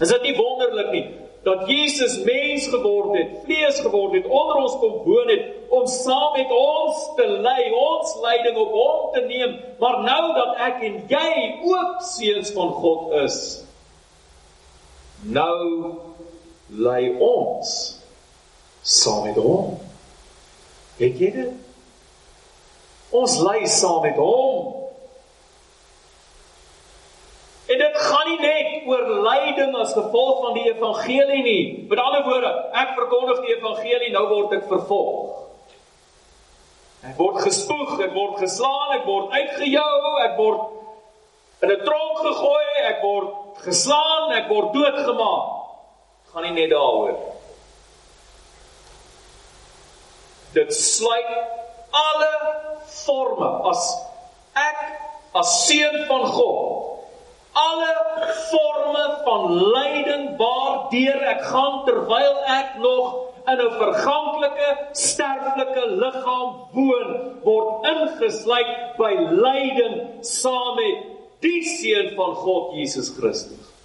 Is 0.01 0.13
dit 0.13 0.29
nie 0.29 0.37
wonderlik 0.37 0.93
nie 0.93 1.07
dat 1.47 1.69
Jesus 1.71 2.19
mens 2.27 2.67
geword 2.67 3.13
het, 3.15 3.29
vlees 3.45 3.77
geword 3.81 4.17
het, 4.19 4.25
onder 4.27 4.57
ons 4.65 4.73
kom 4.83 4.97
woon 5.07 5.29
het 5.31 5.45
om 5.71 5.85
saam 5.87 6.33
met 6.35 6.51
ons 6.51 7.05
te 7.15 7.27
ly, 7.45 7.69
ons 7.71 8.17
lyding 8.25 8.59
op 8.59 8.73
hom 8.75 9.05
te 9.15 9.23
neem, 9.29 9.53
maar 9.79 10.01
nou 10.03 10.25
dat 10.35 10.59
ek 10.67 10.83
en 10.89 10.97
jy 11.13 11.31
ook 11.71 12.03
seuns 12.03 12.51
van 12.57 12.75
God 12.81 13.15
is, 13.23 13.39
nou 15.39 15.55
ly 16.71 17.17
ons 17.23 17.71
saam 18.83 19.25
met 19.29 19.39
hom. 19.41 19.77
Het 20.99 21.21
jy 21.21 21.31
dit? 21.35 21.55
Ons 23.15 23.39
ly 23.45 23.67
saam 23.71 24.03
met 24.03 24.19
hom. 24.19 24.75
En 27.67 27.79
dit 27.83 27.97
gaan 27.99 28.29
nie 28.31 28.39
net 28.41 28.87
oor 28.87 29.09
lyding 29.27 29.75
as 29.77 29.95
gevolg 29.95 30.43
van 30.45 30.55
die 30.55 30.69
evangelie 30.71 31.43
nie. 31.43 31.65
Met 31.91 31.99
ander 31.99 32.23
woorde, 32.29 32.53
ek 32.79 32.95
verkondig 32.99 33.43
die 33.43 33.57
evangelie, 33.57 34.13
nou 34.15 34.27
word 34.31 34.55
ek 34.61 34.69
vervolg. 34.71 35.43
Ek 37.07 37.19
word 37.19 37.43
gespoeg, 37.43 37.99
ek 38.03 38.15
word 38.15 38.39
geslaan, 38.43 38.95
ek 39.01 39.05
word 39.07 39.35
uitgejou, 39.35 40.15
ek 40.27 40.39
word 40.39 40.63
in 41.63 41.71
'n 41.73 41.85
tronk 41.85 42.19
gegooi, 42.23 42.67
ek 42.87 43.03
word 43.03 43.29
geslaan, 43.67 44.33
ek 44.39 44.49
word 44.49 44.73
doodgemaak. 44.73 45.56
Gaan 46.37 46.45
nie 46.45 46.53
net 46.53 46.69
daaroor. 46.69 47.15
Dit 50.53 50.75
sluit 50.77 51.31
alle 51.97 52.33
forme 52.93 53.47
as 53.71 53.87
ek 54.61 54.83
as 55.41 55.53
seun 55.63 56.03
van 56.11 56.27
God 56.35 56.67
alle 57.57 57.95
forme 58.51 59.05
van 59.25 59.47
lyding 59.77 60.27
waardeur 60.43 61.25
ek 61.33 61.41
gaan 61.55 61.79
terwyl 61.87 62.37
ek 62.57 62.75
nog 62.85 63.15
in 63.53 63.63
'n 63.69 63.73
verganklike 63.81 64.69
sterflike 64.93 65.87
liggaam 66.03 66.51
woon 66.77 67.15
word 67.49 67.89
ingesluit 67.93 68.75
by 69.01 69.15
lyding 69.47 69.97
saam 70.21 70.77
met 70.83 71.01
die 71.41 71.65
seun 71.79 72.13
van 72.21 72.37
God 72.45 72.77
Jesus 72.77 73.09
Christus. 73.17 73.76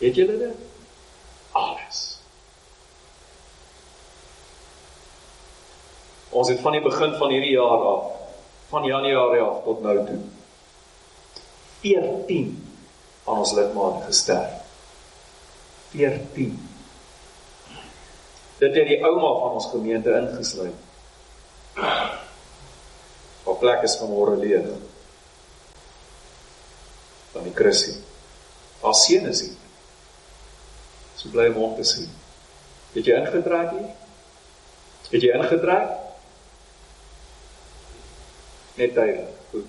Het 0.00 0.16
julle 0.16 0.38
dit? 0.38 0.56
Alles. 1.52 2.00
Ons 6.30 6.48
het 6.48 6.60
van 6.64 6.72
die 6.72 6.82
begin 6.84 7.16
van 7.18 7.32
hierdie 7.34 7.56
jaar 7.56 7.86
af, 7.90 8.04
van 8.70 8.86
Januarie 8.86 9.42
af 9.42 9.64
tot 9.64 9.82
nou 9.82 9.96
toe 10.06 10.20
14 11.80 12.50
van 13.24 13.38
ons 13.38 13.52
lidmate 13.52 14.04
gesterf. 14.04 14.52
14. 15.90 16.68
Dit 18.60 18.74
het 18.76 18.86
die 18.86 19.00
ouma 19.04 19.30
van 19.40 19.56
ons 19.58 19.70
gemeente 19.72 20.12
ingesluit. 20.12 20.76
Op 23.48 23.58
plek 23.62 23.82
is 23.88 23.96
vanmôre 24.00 24.36
leeg. 24.38 24.68
Van 27.32 27.48
die 27.48 27.54
Christie. 27.56 27.96
Haar 28.84 28.94
seun 28.94 29.26
is 29.32 29.42
hier. 29.46 29.69
So 31.20 31.28
bly 31.28 31.50
om 31.52 31.58
hom 31.60 31.74
te 31.76 31.84
sien. 31.84 32.08
Het 32.94 33.04
jy 33.04 33.18
ingetrek 33.20 33.74
hier? 33.76 33.90
Het 35.10 35.26
jy 35.26 35.34
ingetrek? 35.36 35.90
Net 38.80 38.94
tydelik. 38.96 39.36
Goed. 39.50 39.66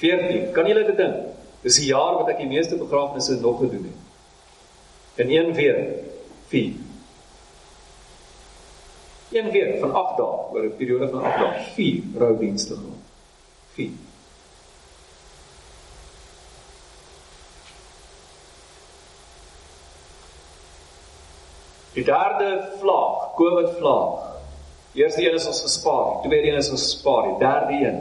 14. 0.00 0.48
Kan 0.56 0.70
julle 0.70 0.86
dit 0.88 0.96
dink? 0.96 1.28
Dis 1.60 1.76
die 1.82 1.90
jaar 1.90 2.16
wat 2.22 2.32
ek 2.32 2.40
die 2.40 2.48
meeste 2.48 2.78
begrafnisse 2.80 3.36
nog 3.42 3.60
gedoen 3.60 3.90
het. 3.90 4.04
In 5.20 5.32
een 5.34 5.52
week 5.52 5.88
4. 6.48 6.72
Een 9.36 9.50
week 9.52 9.80
van 9.82 9.92
8 9.92 10.16
dae, 10.16 10.36
oor 10.54 10.64
'n 10.64 10.76
periode 10.76 11.08
van 11.12 11.24
8 11.24 11.38
dae, 11.38 11.64
4 11.74 12.02
roudienste 12.16 12.74
gehad. 12.74 13.04
4. 13.76 13.90
Die 21.98 22.06
derde 22.06 22.78
vlaag, 22.78 23.34
COVID 23.34 23.72
vlaag. 23.78 24.26
Eerste 24.94 25.24
een 25.26 25.34
is 25.34 25.46
ons 25.46 25.60
gespaar, 25.60 26.20
die 26.22 26.30
tweede 26.30 26.48
een 26.48 26.58
is 26.60 26.70
ons 26.70 26.82
gespaar, 26.82 27.24
die 27.26 27.38
derde 27.38 27.72
een 27.74 27.98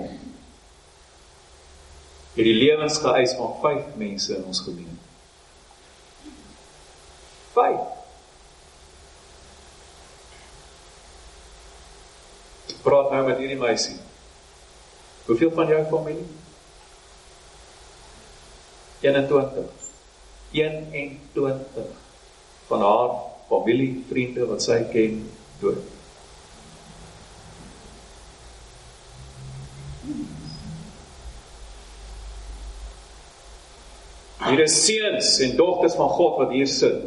het 2.38 2.46
die 2.46 2.54
lewens 2.54 3.00
geëis 3.02 3.32
van 3.34 3.56
5 3.62 3.96
mense 3.98 4.36
in 4.36 4.44
ons 4.46 4.60
gemeente. 4.62 5.08
5. 7.56 7.80
Praat 12.86 13.10
nou 13.16 13.24
met 13.26 13.42
hierdie 13.42 13.58
meisie. 13.58 13.98
Hoeveel 15.26 15.52
van 15.56 15.74
jou 15.74 15.82
familie? 15.90 16.28
21. 19.02 19.90
21 20.52 21.90
van 22.70 22.86
haar 22.86 23.18
familie, 23.48 24.04
vriende 24.10 24.46
wat 24.48 24.64
sy 24.64 24.82
ken, 24.92 25.22
dood. 25.62 25.84
Hier 34.48 34.64
is 34.64 34.76
seuns 34.86 35.32
en 35.44 35.56
dogters 35.60 35.96
van 36.00 36.10
God 36.10 36.38
wat 36.40 36.54
hier 36.56 36.68
sit. 36.72 37.02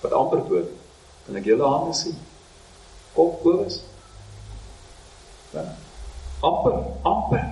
Wat 0.00 0.12
amper 0.12 0.42
dood. 0.48 0.72
Kan 1.26 1.38
ek 1.40 1.48
julle 1.48 1.68
hande 1.68 1.94
sien? 1.96 2.16
Kop 3.16 3.40
Kobus. 3.42 3.80
Ja. 5.54 5.64
Amper, 6.44 6.76
amper. 7.08 7.44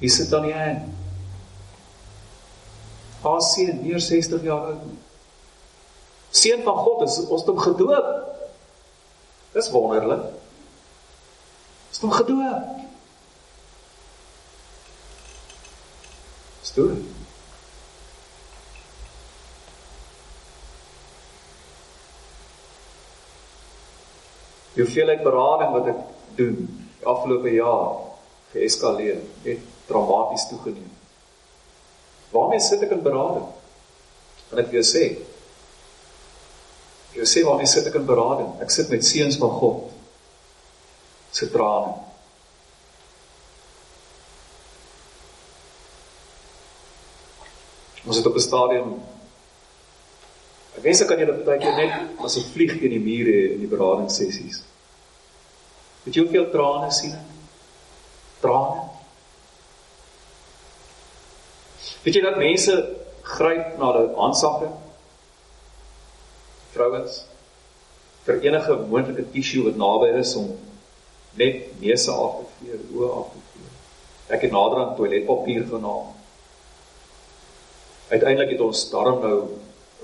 Hier 0.00 0.10
sit 0.10 0.32
dan 0.32 0.48
die 0.48 0.54
een. 0.56 0.80
Haar 3.24 3.42
seun, 3.42 3.80
meer 3.82 4.00
60 4.04 4.42
jaar 4.44 4.70
oud. 4.74 4.86
Seun 6.34 6.64
van 6.66 6.80
God 6.84 7.04
is 7.08 7.20
ons 7.24 7.46
hom 7.48 7.60
gedoop. 7.62 8.08
Dis 9.54 9.70
wonderlik. 9.72 10.26
Is 11.94 12.02
hom 12.04 12.12
gedoop. 12.12 12.84
storie. 16.74 17.04
Die 24.74 24.82
hoeveelheid 24.82 25.22
berading 25.22 25.70
wat 25.76 25.90
ek 25.92 26.00
doen 26.34 26.56
die 26.66 27.06
afgelope 27.06 27.52
jaar 27.54 27.92
geeskaleer, 28.54 29.20
het 29.46 29.62
dramaties 29.86 30.48
toegeneem. 30.50 30.90
Waarmee 32.34 32.60
sit 32.60 32.82
ek 32.82 32.90
in 32.96 33.02
berading? 33.02 33.46
Kan 34.50 34.62
ek 34.62 34.72
vir 34.72 34.80
jou 34.80 34.86
sê? 34.88 35.04
Jy 37.14 37.26
sê 37.30 37.44
waarmee 37.46 37.70
sit 37.70 37.86
ek 37.86 37.98
in 38.00 38.08
berading? 38.08 38.48
Ek 38.64 38.74
sit 38.74 38.90
met 38.90 39.06
seuns 39.06 39.38
van 39.38 39.52
God 39.60 39.92
se 41.34 41.46
trane. 41.50 41.94
Ons 48.04 48.18
het 48.18 48.26
op 48.26 48.36
'n 48.36 48.46
stadium 48.48 48.96
ek 50.84 51.06
kan 51.08 51.18
julle 51.18 51.38
baie 51.46 51.58
keer 51.58 51.76
net 51.76 52.24
as 52.24 52.36
'n 52.36 52.50
vlieg 52.52 52.78
teen 52.80 52.90
die 52.90 53.00
muur 53.00 53.26
hê 53.30 53.52
in 53.54 53.60
die 53.60 53.70
beradingssessies. 53.70 54.62
Het 56.04 56.14
jy 56.14 56.22
hoeveel 56.22 56.50
trane 56.50 56.90
sien? 56.92 57.14
Trane. 58.40 58.93
Weet 62.04 62.18
jy 62.18 62.22
dat 62.24 62.40
mense 62.40 62.74
gryp 63.24 63.78
na 63.80 63.92
hulle 63.92 64.10
handsakke? 64.18 64.68
Vrouens 66.74 67.22
vir 68.24 68.40
enige 68.44 68.76
moontlike 68.88 69.24
tissue 69.32 69.64
wat 69.66 69.78
naby 69.80 70.10
is 70.18 70.34
om 70.40 70.50
net 71.40 71.72
neuse 71.80 72.12
af 72.12 72.36
te 72.40 72.44
vee, 72.58 72.78
oë 72.96 73.08
af 73.20 73.32
te 73.32 73.40
vee. 73.52 73.72
Ek 74.36 74.44
het 74.46 74.52
nader 74.52 74.80
aan 74.80 74.94
toiletpapier 74.98 75.66
genaam 75.68 76.12
uiteindelik 78.08 78.50
het 78.54 78.60
ons 78.60 78.90
daarom 78.90 79.20
nou 79.20 79.38
'n 79.42 79.58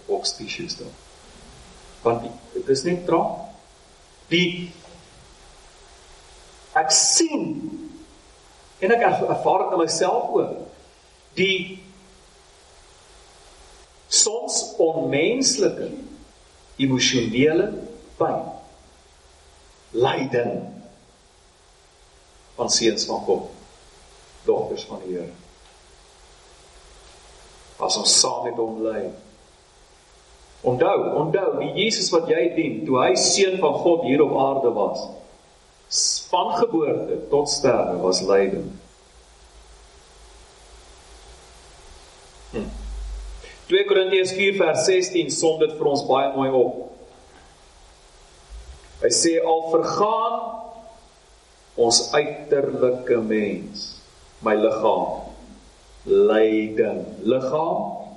box 0.07 0.35
tissues 0.37 0.77
daar. 0.77 0.95
Want 2.03 2.31
dit 2.53 2.69
is 2.69 2.83
net 2.83 3.07
traa. 3.07 3.37
Die 4.29 4.73
ek 6.73 6.91
sien 6.91 7.45
en 8.79 8.91
ek 8.91 9.01
ervaar 9.01 9.59
dit 9.63 9.73
in 9.73 9.79
myself 9.79 10.31
ook. 10.33 10.57
Die 11.35 11.83
soms 14.11 14.59
onmenslike 14.83 15.91
emosionele 16.81 17.71
pyn. 18.19 18.43
Lyding 19.91 20.59
van 22.59 22.71
seuns 22.71 23.07
van 23.09 23.23
God, 23.27 23.47
dogters 24.47 24.85
van 24.91 25.01
die 25.07 25.17
Here 25.17 25.41
as 27.81 27.97
ons 28.01 28.13
saam 28.21 28.45
met 28.45 28.59
hom 28.61 28.81
lê. 28.85 29.09
Onthou, 30.71 30.99
onthou, 31.23 31.55
die 31.63 31.71
Jesus 31.81 32.11
wat 32.13 32.29
jy 32.29 32.43
dien, 32.57 32.83
toe 32.85 32.99
hy 33.01 33.15
seun 33.17 33.57
van 33.63 33.79
God 33.81 34.05
hier 34.05 34.21
op 34.25 34.35
aarde 34.37 34.73
was, 34.77 35.07
van 36.31 36.53
geboorte 36.59 37.17
tot 37.33 37.49
sterwe 37.51 37.97
was 38.03 38.21
lyding. 38.29 38.69
Hm. 42.53 42.69
2 44.11 44.21
Korintiërs 44.21 44.33
4 44.37 44.59
vers 44.59 44.87
16 44.87 45.31
som 45.31 45.59
dit 45.61 45.73
vir 45.79 45.87
ons 45.87 46.03
baie 46.09 46.31
mooi 46.35 46.51
op. 46.51 46.79
Hy 49.01 49.11
sê 49.15 49.37
al 49.39 49.63
vergaan 49.71 50.35
ons 51.81 52.01
uiterlike 52.13 53.21
mens, 53.25 53.85
my 54.45 54.57
liggaam 54.59 55.29
lyding 56.11 57.05
liggaam 57.23 58.11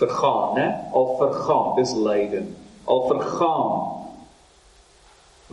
Vergaan, 0.00 0.56
né? 0.56 0.66
Al 0.96 1.12
vergaan, 1.20 1.74
dis 1.76 1.94
lyding. 1.94 2.50
Al 2.90 3.06
vergaan 3.12 3.70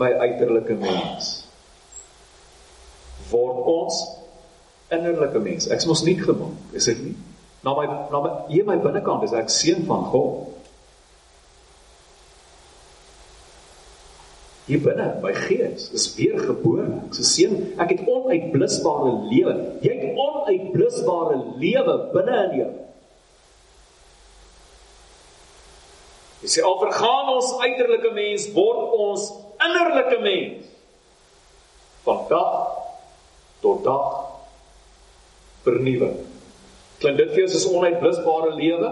my 0.02 0.14
uiterlike 0.24 0.80
mens. 0.82 1.41
Word 3.32 3.66
ons 3.72 4.00
innerlike 4.92 5.40
mens. 5.40 5.70
Ek's 5.72 5.88
mos 5.88 6.04
nie 6.04 6.18
gemaak, 6.20 6.58
is 6.76 6.90
dit 6.92 7.04
nie? 7.06 7.18
Na 7.64 7.76
my 7.78 7.86
na 7.86 8.22
my 8.24 8.32
hier 8.50 8.66
my 8.68 8.78
binnekant 8.82 9.24
is 9.28 9.36
ek 9.38 9.52
seun 9.54 9.86
van 9.90 10.08
God. 10.12 10.50
Hier 14.68 14.82
binne, 14.82 15.08
my 15.24 15.34
gees 15.36 15.90
is 15.96 16.08
weergebore. 16.18 16.88
Ek's 17.08 17.20
'n 17.20 17.28
seun. 17.28 17.56
Ek 17.80 17.90
het 17.96 18.06
onuitblusbare 18.08 19.12
lewe. 19.32 19.56
Jy 19.82 19.94
het 20.00 20.18
onuitblusbare 20.18 21.38
lewe 21.58 21.96
binne 22.14 22.38
in 22.46 22.58
jou. 22.60 22.72
Jy 26.42 26.50
sê 26.50 26.64
al 26.66 26.78
vergaan 26.82 27.30
ons 27.36 27.54
uiterlike 27.62 28.12
mens, 28.14 28.50
word 28.54 28.94
ons 28.98 29.32
innerlike 29.62 30.20
mens 30.26 30.66
van 32.04 32.26
dag 32.30 32.81
tot 33.62 33.84
dag 33.86 34.18
vernuwing. 35.66 36.18
Klink 37.02 37.18
dit 37.18 37.32
vir 37.34 37.44
jou 37.44 37.52
soos 37.54 37.70
onuitblusbare 37.72 38.54
lewe? 38.58 38.92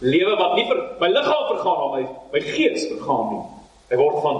Lewe 0.00 0.36
wat 0.40 0.54
nie 0.56 0.66
vir 0.68 0.82
my 1.00 1.10
liggaam 1.12 1.48
vergaan 1.50 1.80
maar 1.80 1.96
my 1.96 2.04
my 2.34 2.42
gees 2.46 2.86
vergaan 2.92 3.32
nie. 3.32 3.42
Hy 3.90 3.98
word 4.00 4.20
van 4.24 4.38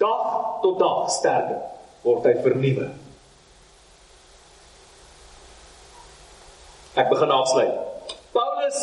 dag 0.00 0.24
tot 0.64 0.80
dag 0.80 1.12
sterker, 1.14 1.62
word 2.02 2.26
hy 2.26 2.34
vernuwe. 2.44 2.88
Ek 6.98 7.08
begin 7.12 7.32
afsluit. 7.32 8.16
Paulus 8.34 8.82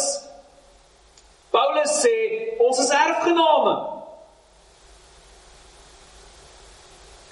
Paulus 1.51 1.99
sê 2.03 2.15
ons 2.63 2.79
is 2.81 2.91
erfgename. 2.93 3.75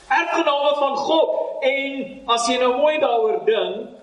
Erfgename 0.08 0.76
van 0.80 0.98
God 0.98 1.64
en 1.66 1.94
as 2.36 2.48
jy 2.48 2.60
nou 2.62 2.76
mooi 2.78 3.00
daaroor 3.02 3.40
dink, 3.48 3.96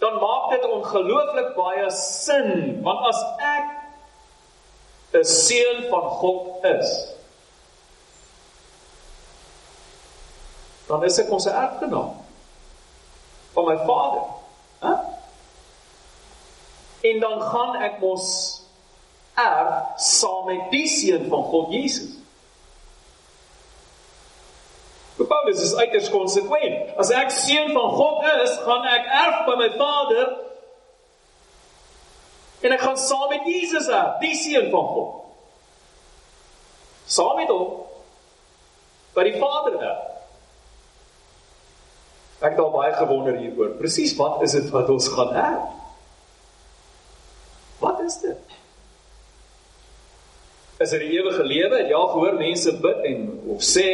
dan 0.00 0.16
maak 0.18 0.50
dit 0.50 0.64
ongelooflik 0.64 1.52
baie 1.54 1.90
sin 1.94 2.80
want 2.82 3.04
as 3.12 3.20
ek 3.38 3.66
'n 5.20 5.24
seun 5.24 5.88
van 5.90 6.06
God 6.22 6.64
is 6.64 6.90
dan 10.90 11.04
is 11.04 11.18
ek 11.22 11.30
ons 11.30 11.46
erfgenaam 11.46 12.16
van 13.54 13.64
my 13.66 13.76
Vader. 13.86 14.22
Hæ? 14.82 14.92
En 17.00 17.20
dan 17.20 17.42
gaan 17.42 17.76
ek 17.82 18.00
mos 18.02 18.26
erf 19.34 19.94
saam 19.96 20.50
met 20.50 20.66
die 20.74 20.88
seun 20.90 21.28
van 21.30 21.44
God 21.52 21.70
Jesus. 21.72 22.19
Paulus 25.28 25.62
is 25.62 25.74
uiters 25.74 26.10
konsekwent. 26.10 26.94
As 27.00 27.10
ek 27.12 27.32
seun 27.34 27.72
van 27.76 27.90
God 27.96 28.24
is, 28.44 28.54
gaan 28.64 28.86
ek 28.88 29.10
erf 29.24 29.42
by 29.48 29.56
my 29.60 29.68
Vader 29.76 30.30
en 32.60 32.76
ek 32.76 32.84
gaan 32.84 32.98
saam 33.00 33.28
met 33.32 33.48
Jesus 33.48 33.88
erf, 33.88 34.20
die 34.20 34.34
seun 34.36 34.70
van 34.72 34.86
God. 34.94 35.10
Saam 37.10 37.36
met 37.40 37.50
hom 37.52 37.82
by 39.16 39.26
die 39.26 39.36
Vader 39.40 39.76
erf. 39.80 40.06
Ek 42.40 42.54
het 42.54 42.62
al 42.62 42.72
baie 42.72 42.92
gewonder 42.96 43.36
hieroor. 43.36 43.74
Presies 43.76 44.14
wat 44.16 44.40
is 44.46 44.56
dit 44.56 44.70
wat 44.72 44.88
ons 44.92 45.08
gaan 45.12 45.34
erf? 45.36 45.76
Wat 47.80 48.00
is 48.04 48.16
dit? 48.22 48.56
Is 50.80 50.92
dit 50.94 51.02
die 51.04 51.18
ewige 51.18 51.44
lewe? 51.44 51.82
Ja, 51.88 52.00
gehoor 52.12 52.38
mense 52.40 52.72
bid 52.80 53.04
en 53.08 53.26
of 53.52 53.64
sê 53.64 53.88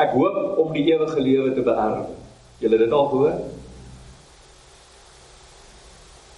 ek 0.00 0.14
hoop 0.16 0.58
om 0.62 0.72
die 0.74 0.84
ewige 0.92 1.20
lewe 1.20 1.52
te 1.54 1.64
beerwe. 1.64 2.06
Julle 2.62 2.78
dit 2.80 2.92
al 2.92 3.08
gehoor? 3.10 3.36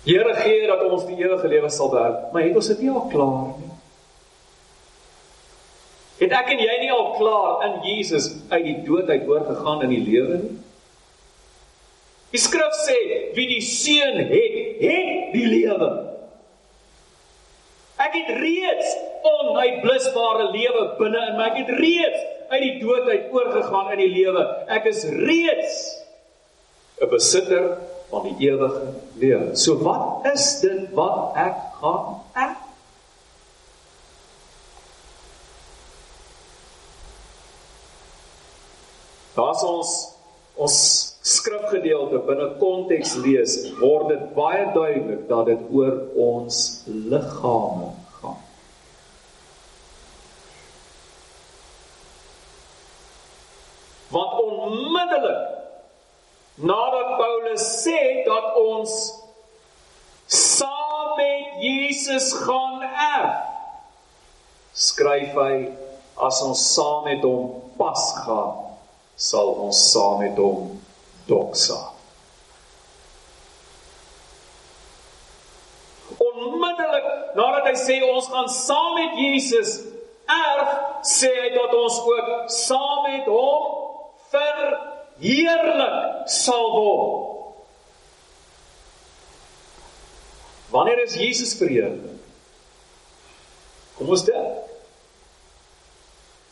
Here 0.05 0.35
gee 0.37 0.67
dat 0.69 0.83
ons 0.85 1.07
die 1.09 1.17
ewige 1.23 1.49
lewe 1.49 1.71
sal 1.73 1.93
beerwe, 1.93 2.29
maar 2.33 2.45
het 2.45 2.59
ons 2.61 2.73
dit 2.75 2.85
nie 2.85 2.93
al 2.93 3.07
klaar 3.13 3.55
nie? 3.61 3.71
Het 6.19 6.35
ek 6.39 6.53
en 6.55 6.61
jy 6.63 6.75
nie 6.81 6.93
al 6.95 7.09
klaar 7.19 7.65
in 7.67 7.81
Jesus 7.89 8.29
uit 8.53 8.65
die 8.65 8.77
dood 8.87 9.09
uit 9.11 9.27
oorgegaan 9.29 9.83
in 9.87 9.95
die 9.97 10.05
lewe 10.05 10.39
nie? 10.45 10.59
Die 12.35 12.43
skrif 12.43 12.75
sê 12.83 12.97
wie 13.37 13.47
die 13.47 13.63
seun 13.63 14.19
het, 14.27 14.55
het 14.81 15.35
die 15.35 15.47
lewe. 15.47 15.91
Ek 18.03 18.17
het 18.17 18.31
reeds 18.41 18.97
onuitblusbare 19.23 20.49
lewe 20.51 20.89
binne 20.99 21.21
in 21.31 21.37
my. 21.39 21.47
Ek 21.53 21.61
het 21.63 21.71
reeds 21.79 22.25
uit 22.49 22.63
die 22.63 22.79
dood 22.81 23.09
uit 23.09 23.33
oorgegaan 23.33 23.93
in 23.97 24.03
die 24.05 24.13
lewe. 24.13 24.45
Ek 24.69 24.89
is 24.91 25.05
reeds 25.05 25.81
'n 27.01 27.09
besitter 27.11 27.79
van 28.11 28.23
die 28.23 28.51
ewige 28.51 28.93
lewe. 29.19 29.57
So 29.57 29.79
wat 29.83 30.27
is 30.35 30.61
dit 30.61 30.93
wat 30.95 31.35
ek 31.35 31.57
gaan 31.81 32.21
erf? 32.33 32.61
Daar's 39.35 39.63
ons 39.67 39.93
ons 40.55 40.77
skrifgedeelte 41.25 42.21
binne 42.29 42.53
konteks 42.61 43.17
lees, 43.25 43.57
word 43.81 44.13
dit 44.13 44.25
baie 44.37 44.69
duidelik 44.75 45.25
dat 45.27 45.49
dit 45.51 45.65
oor 45.75 45.97
ons 46.21 46.59
liggame 46.87 47.91
gaan. 48.21 48.39
Want 54.15 54.39
onmiddellik 54.45 55.43
nadat 56.57 57.19
Paulus 57.19 57.63
sê 57.83 58.23
dat 58.27 58.55
ons 58.57 58.93
saam 60.27 61.17
met 61.17 61.59
Jesus 61.63 62.33
gaan 62.45 62.83
erf, 62.83 63.41
skryf 64.75 65.35
hy 65.35 65.57
as 66.15 66.43
ons 66.47 66.63
saam 66.75 67.05
met 67.09 67.25
hom 67.27 67.51
pas 67.79 68.05
gaan, 68.23 68.55
sal 69.19 69.51
ons 69.67 69.83
saam 69.91 70.23
met 70.23 70.39
hom 70.39 70.71
doxa. 71.27 71.81
Onmiddellik 76.23 77.07
nadat 77.35 77.73
hy 77.73 77.77
sê 77.83 77.99
ons 78.07 78.31
gaan 78.31 78.51
saam 78.51 78.95
met 78.95 79.19
Jesus 79.19 79.81
erf, 80.31 80.71
sê 81.03 81.31
hy 81.35 81.51
dat 81.59 81.75
ons 81.75 81.99
ook 82.07 82.35
saam 82.63 83.03
met 83.11 83.27
hom 83.27 83.75
verheerlik 85.21 86.29
sal 86.31 86.71
word. 86.75 87.31
Wanneer 90.75 91.05
is 91.05 91.15
Jesus 91.15 91.55
verheerlik? 91.59 92.23
Kom 93.95 94.11
ons 94.11 94.25
dink. 94.27 94.63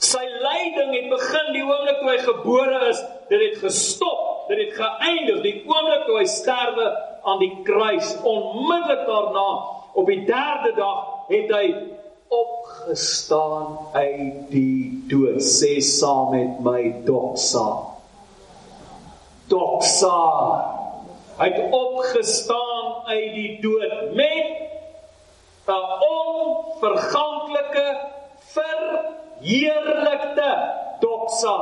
Sy 0.03 0.23
lyding 0.23 0.93
het 0.95 1.09
begin 1.11 1.49
die 1.55 1.65
oomblik 1.65 1.99
toe 2.03 2.11
hy 2.11 2.21
gebore 2.27 2.79
is, 2.91 3.01
dit 3.31 3.43
het 3.49 3.59
gestop 3.63 4.33
dit 4.49 4.59
het 4.59 4.75
geëindig 4.77 5.41
die 5.45 5.55
oomblik 5.69 6.07
toe 6.07 6.19
hy 6.19 6.27
sterwe 6.31 6.89
aan 7.29 7.41
die 7.43 7.53
kruis 7.67 8.13
onmiddellik 8.27 9.05
daarna 9.07 9.49
op 9.93 10.09
die 10.09 10.23
derde 10.27 10.73
dag 10.77 11.03
het 11.31 11.53
hy 11.55 11.67
opgestaan 12.33 13.77
uit 13.95 14.51
die 14.51 15.05
dood 15.11 15.43
sê 15.47 15.77
saam 15.85 16.33
met 16.35 16.61
my 16.65 16.81
doxa 17.07 17.67
doxa 19.49 20.21
hy 21.39 21.49
het 21.51 21.73
opgestaan 21.73 23.07
uit 23.07 23.35
die 23.35 23.61
dood 23.61 24.15
met 24.15 24.47
'n 25.67 25.85
onverganklike 26.09 27.89
verheerlikte 28.55 30.51
doxa 31.01 31.59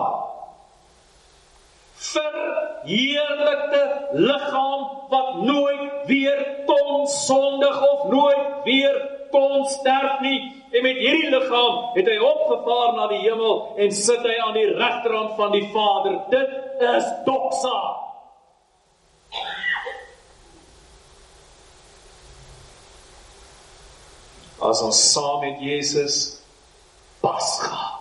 verheerlikte 2.10 3.82
liggaam 4.12 4.82
wat 5.08 5.42
nooit 5.42 5.90
weer 6.06 6.40
kon 6.66 7.06
sondig 7.06 7.90
of 7.92 8.04
nooit 8.10 8.46
weer 8.64 9.19
kon 9.30 9.64
sterf 9.68 10.20
nie. 10.24 10.38
En 10.70 10.82
met 10.82 10.98
hierdie 11.02 11.30
liggaam 11.30 11.94
het 11.96 12.10
hy 12.10 12.18
opgevaar 12.24 12.92
na 12.96 13.06
die 13.10 13.22
hemel 13.24 13.56
en 13.76 13.94
sit 13.94 14.22
hy 14.26 14.36
aan 14.44 14.54
die 14.58 14.68
regterhand 14.74 15.34
van 15.38 15.54
die 15.56 15.66
Vader. 15.74 16.18
Dit 16.30 16.84
is 16.90 17.08
doxa. 17.26 17.78
As 24.60 24.82
ons 24.84 25.00
saam 25.12 25.40
met 25.40 25.62
Jesus 25.64 26.36
Pasga 27.24 28.00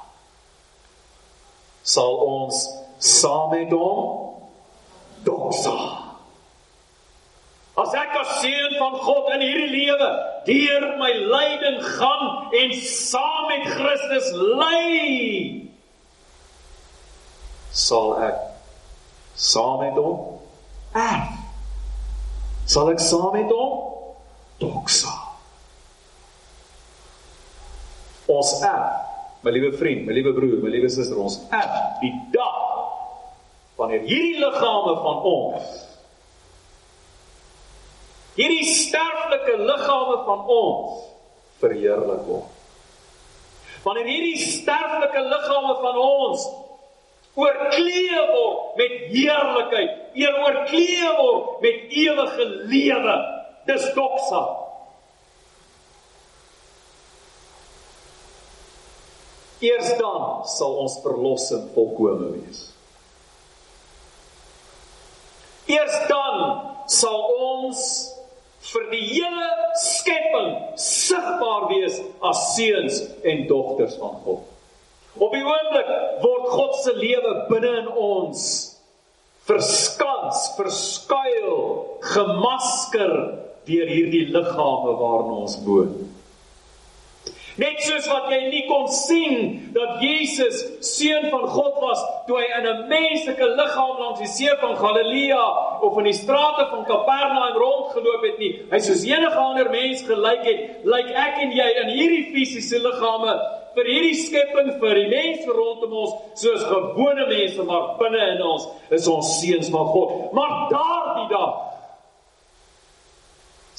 sal 1.90 2.20
ons 2.22 2.60
saam 3.00 3.50
met 3.50 3.72
hom 3.74 4.36
doxa. 5.26 5.99
As 7.80 7.94
ek 7.96 8.16
as 8.18 8.32
seun 8.42 8.74
van 8.80 8.96
God 9.00 9.30
in 9.38 9.44
hierdie 9.46 9.86
lewe 9.86 10.10
deur 10.48 10.86
my 11.00 11.12
lyding 11.32 11.80
gaan 11.86 12.54
en 12.60 12.74
saam 12.84 13.46
met 13.52 13.68
Christus 13.72 14.32
ly, 14.36 14.88
sal 17.72 18.18
ek 18.26 18.40
saam 19.40 19.78
met 19.86 20.00
hom 20.00 20.98
erf. 20.98 21.36
Sal 22.70 22.92
ek 22.92 23.00
saam 23.04 23.32
met 23.38 23.54
hom 23.54 23.78
doxa. 24.60 25.14
Ons 28.30 28.56
erf, 28.60 28.98
my 29.46 29.54
liewe 29.56 29.72
vriend, 29.78 30.04
my 30.10 30.18
liewe 30.18 30.34
broer, 30.36 30.58
my 30.66 30.74
liewe 30.74 30.90
suster, 30.92 31.18
ons 31.18 31.40
erf 31.56 32.02
die 32.04 32.12
dag 32.34 32.58
wanneer 33.80 34.04
hierdie 34.04 34.42
liggame 34.42 34.98
van 35.06 35.24
ons 35.30 35.78
hierdie 38.40 38.72
sterflike 38.72 39.58
liggame 39.68 40.22
van 40.28 40.46
ons 40.48 41.04
verheerlik 41.60 42.24
word. 42.28 42.56
Wanneer 43.84 44.08
hierdie 44.08 44.40
sterflike 44.40 45.22
liggame 45.28 45.76
van 45.84 46.00
ons 46.04 46.46
oorklee 47.40 48.24
word 48.32 48.80
met 48.80 48.96
heerlikheid, 49.12 49.92
eer 50.20 50.40
oorklee 50.44 51.12
word 51.20 51.62
met 51.64 51.94
ewige 52.02 52.48
lewe, 52.72 53.18
dis 53.68 53.86
doksa. 53.96 54.42
Eers 59.60 59.92
dan 60.00 60.46
sal 60.48 60.78
ons 60.86 61.00
verlossing 61.04 61.66
volkome 61.76 62.32
wees. 62.38 62.70
Eers 65.70 65.98
dan 66.08 66.40
sal 66.90 67.20
ons 67.36 67.82
vir 68.70 68.86
die 68.92 69.04
hele 69.08 69.50
skepping 69.82 70.50
sigbaar 70.80 71.68
wees 71.72 72.00
as 72.26 72.44
seuns 72.56 73.02
en 73.26 73.46
dogters 73.50 73.98
van 74.02 74.18
God. 74.26 74.46
Op 75.20 75.34
die 75.34 75.44
oomblik 75.44 75.90
word 76.24 76.50
God 76.54 76.76
se 76.84 76.94
lewe 76.96 77.34
binne 77.50 77.72
in 77.82 77.90
ons 77.90 78.44
verskans, 79.50 80.44
verskuil, 80.60 81.56
gemasker 82.14 83.14
deur 83.70 83.90
hierdie 83.90 84.28
liggame 84.30 84.94
waarin 85.00 85.34
ons 85.42 85.58
woon. 85.66 85.96
Net 87.60 87.82
soos 87.84 88.06
wat 88.08 88.30
jy 88.32 88.40
nie 88.48 88.62
kon 88.70 88.86
sien 88.94 89.72
dat 89.76 90.00
Jesus 90.00 90.62
seun 90.86 91.28
van 91.32 91.44
God 91.52 91.80
was 91.84 92.04
toe 92.28 92.38
hy 92.40 92.46
in 92.60 92.68
'n 92.68 92.88
menslike 92.88 93.46
liggaam 93.60 94.00
langs 94.00 94.20
die 94.20 94.32
see 94.32 94.54
van 94.62 94.78
Galilea 94.80 95.46
of 95.82 95.98
in 95.98 96.08
die 96.08 96.14
strate 96.14 96.70
van 96.72 96.86
Kapernaum 96.86 97.58
rondgeloop 97.60 98.24
het 98.24 98.38
nie. 98.40 98.54
Hy 98.72 98.80
soos 98.80 99.04
enige 99.04 99.36
ander 99.36 99.70
mens 99.70 100.04
gelyk 100.08 100.44
het, 100.44 100.60
lyk 100.84 101.10
ek 101.12 101.42
en 101.44 101.52
jy 101.52 101.70
in 101.84 101.90
hierdie 101.98 102.26
fisiese 102.34 102.80
liggame 102.80 103.36
vir 103.76 103.86
hierdie 103.86 104.16
skepping 104.16 104.72
vir 104.80 104.96
die 104.96 105.10
mense 105.12 105.50
rondom 105.56 105.94
ons 106.04 106.14
soos 106.42 106.64
gewone 106.64 107.28
mense 107.28 107.64
maar 107.64 107.98
binne 108.00 108.22
in 108.36 108.42
ons 108.42 108.68
is 108.90 109.08
ons 109.08 109.40
seuns 109.42 109.70
van 109.70 109.86
God. 109.94 110.32
Maar 110.34 110.56
daardie 110.72 111.30
dag 111.36 111.79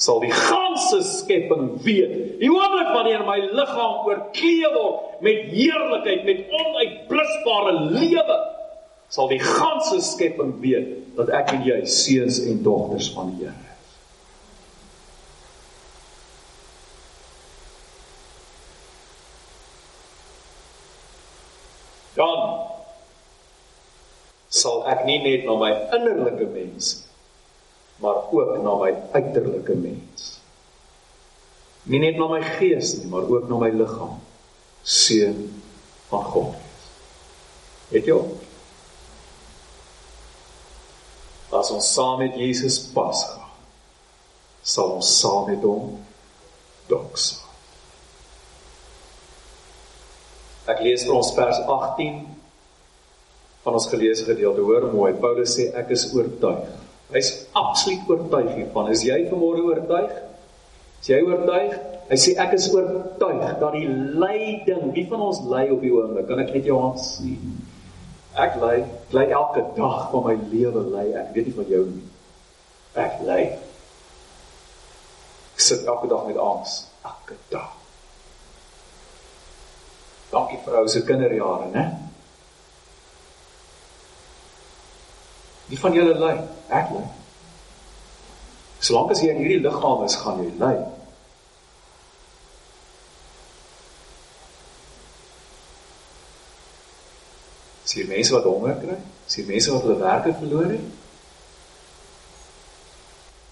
sal 0.01 0.21
die 0.23 0.33
ganse 0.33 1.03
skepping 1.05 1.75
weet. 1.85 2.13
Die 2.41 2.49
oomblik 2.49 2.89
wanneer 2.95 3.21
my 3.27 3.37
liggaam 3.53 4.07
oorklee 4.07 4.69
word 4.73 5.19
met 5.21 5.51
heerlikheid, 5.53 6.23
met 6.25 6.55
onuitblusbare 6.57 7.73
lewe, 7.93 8.37
sal 9.13 9.29
die 9.29 9.41
ganse 9.43 9.99
skepping 10.01 10.55
weet 10.63 10.95
dat 11.19 11.29
ek 11.41 11.53
en 11.57 11.67
jy 11.67 11.83
seuns 11.85 12.39
en 12.47 12.63
dogters 12.65 13.11
van 13.13 13.29
die 13.35 13.45
Here 13.45 13.53
is. 13.53 13.67
Dan 22.17 22.41
sal 24.49 24.81
ek 24.89 25.05
nie 25.05 25.21
net 25.21 25.45
na 25.45 25.59
my 25.61 25.71
innerlike 25.93 26.49
mens 26.57 26.95
maar 28.01 28.31
ook 28.31 28.57
na 28.63 28.75
my 28.75 28.91
uiterlike 29.11 29.75
mens. 29.77 30.39
Nie 31.83 32.01
net 32.01 32.17
na 32.17 32.27
my 32.29 32.41
gees 32.57 32.95
nie, 32.97 33.09
maar 33.09 33.29
ook 33.29 33.49
na 33.49 33.59
my 33.61 33.69
liggaam. 33.73 34.17
Seun 34.81 35.43
van 36.09 36.23
God. 36.33 36.55
Het 37.91 38.09
jy? 38.09 38.17
As 41.51 41.69
ons 41.69 41.93
saam 41.93 42.21
met 42.23 42.37
Jesus 42.39 42.79
pas 42.95 43.25
gaan, 43.27 43.53
sal 44.63 44.95
ons 44.97 45.13
saam 45.19 45.49
met 45.51 45.65
hom 45.67 45.97
doks. 46.89 47.33
Ek 50.71 50.81
lees 50.85 51.03
vir 51.05 51.17
ons 51.17 51.33
vers 51.35 51.59
18 51.65 52.21
van 53.61 53.77
ons 53.77 53.89
geleesde 53.91 54.29
gedeelte. 54.31 54.63
Hoor 54.65 54.87
mooi, 54.93 55.11
Paulus 55.21 55.57
sê 55.57 55.67
ek 55.77 55.91
is 55.93 56.07
oortuig 56.15 56.80
Hy's 57.11 57.31
absoluut 57.57 58.07
oortuig 58.09 58.53
hiervan. 58.55 58.91
Is 58.93 59.03
jy 59.03 59.17
vanmôre 59.27 59.63
oortuig? 59.67 60.13
Is 61.01 61.09
jy 61.11 61.19
oortuig? 61.27 61.73
Hy 62.11 62.19
sê 62.19 62.35
ek 62.39 62.55
is 62.57 62.69
oortuig 62.71 63.41
dat 63.59 63.75
die 63.75 63.87
lyding, 63.87 64.91
wie 64.95 65.05
van 65.09 65.25
ons 65.27 65.41
ly 65.51 65.65
op 65.71 65.83
die 65.83 65.91
oomblik? 65.95 66.27
Kan 66.29 66.43
ek 66.43 66.53
net 66.55 66.69
jou 66.69 66.79
hand 66.79 66.99
sien? 67.03 67.59
Ek 68.39 68.55
ly, 68.61 68.77
ly 69.11 69.25
elke 69.27 69.65
dag 69.75 70.07
van 70.13 70.25
my 70.27 70.37
lewe 70.53 70.85
ly. 70.93 71.05
Ek 71.19 71.33
weet 71.35 71.49
nie 71.49 71.57
van 71.57 71.69
jou 71.71 71.83
nie. 71.89 72.07
Ek 72.99 73.19
ly. 73.27 73.41
Ek 75.51 75.63
sit 75.67 75.83
elke 75.87 76.07
dag 76.11 76.23
met 76.29 76.39
angs, 76.39 76.77
elke 77.07 77.35
dag. 77.51 77.75
Dankie 80.31 80.61
vir 80.63 80.79
ou 80.79 80.87
se 80.87 81.03
kinderjare, 81.03 81.67
né? 81.75 81.85
Wie 85.71 85.79
van 85.79 85.93
julle 85.95 86.17
ly? 86.19 86.33
Ek 86.67 86.89
ly. 86.91 87.01
Solank 88.83 89.13
as 89.13 89.21
jy 89.23 89.29
in 89.31 89.37
hierdie 89.39 89.61
liggaam 89.63 90.01
is, 90.03 90.17
gaan 90.19 90.41
jy 90.43 90.49
ly. 90.59 90.71
Sien 97.87 98.09
mense 98.09 98.35
wat 98.35 98.49
honger 98.49 98.75
kry? 98.81 98.97
Sien 99.31 99.47
mense 99.47 99.71
wat 99.71 99.85
hulle 99.87 99.95
werke 100.01 100.33
verloor 100.41 100.73
het? 100.73 100.89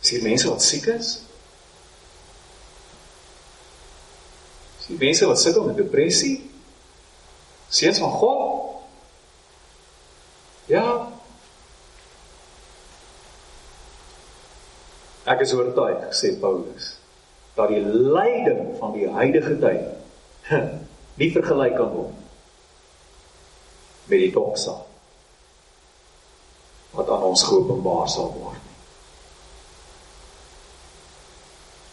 Sien 0.09 0.25
mense 0.27 0.49
wat 0.51 0.65
siek 0.65 0.89
is? 0.91 1.13
Sien 4.83 4.99
mense 4.99 5.31
wat 5.31 5.39
sukkel 5.39 5.69
met 5.69 5.79
depressie? 5.79 6.35
Seuns 7.71 8.03
van 8.03 8.11
God? 8.19 8.43
Ja, 10.67 10.83
Ek 15.39 15.45
is 15.45 15.53
oortuig, 15.55 16.01
sê 16.11 16.33
Paulus, 16.35 16.97
dat 17.55 17.69
die 17.71 17.79
lyding 17.79 18.73
van 18.75 18.91
die 18.91 19.05
huidige 19.07 19.53
tyd 19.61 20.49
nie 21.21 21.29
vergelyk 21.31 21.77
kan 21.79 21.93
word 21.93 22.17
met 24.09 24.19
die 24.19 24.33
doksa 24.35 24.73
wat 26.91 27.07
aan 27.13 27.23
ons 27.29 27.45
geopenbaar 27.47 28.11
sal 28.11 28.33
word. 28.35 28.67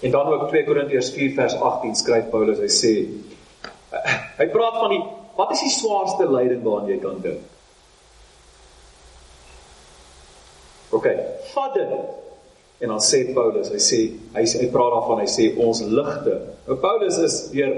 En 0.02 0.10
dan 0.10 0.32
ook 0.32 0.48
2 0.50 0.66
Korintiërs 0.66 1.12
4 1.14 1.38
vers 1.38 1.54
18 1.70 1.94
skryf 2.02 2.34
Paulus, 2.34 2.58
hy 2.58 2.72
sê 2.72 2.92
hy 4.42 4.50
praat 4.50 4.82
van 4.82 4.90
die 4.96 5.02
wat 5.38 5.54
is 5.54 5.68
die 5.68 5.74
swaarste 5.76 6.26
lyding 6.26 6.66
waaraan 6.66 6.90
jy 6.90 6.98
kan 6.98 7.22
dink? 7.22 7.46
OK, 10.98 11.12
vat 11.54 11.78
dit 11.78 11.94
En 12.80 12.88
dan 12.92 13.00
sê 13.00 13.22
Paulus, 13.34 13.70
hy 13.72 13.80
sê 13.80 14.00
hy 14.36 14.44
sê 14.44 14.64
hy 14.64 14.70
praat 14.72 14.92
daarvan, 14.92 15.22
hy 15.24 15.30
sê 15.32 15.46
ons 15.64 15.80
ligte. 15.88 16.34
Nou 16.66 16.76
Paulus 16.82 17.16
is 17.24 17.36
deur 17.54 17.72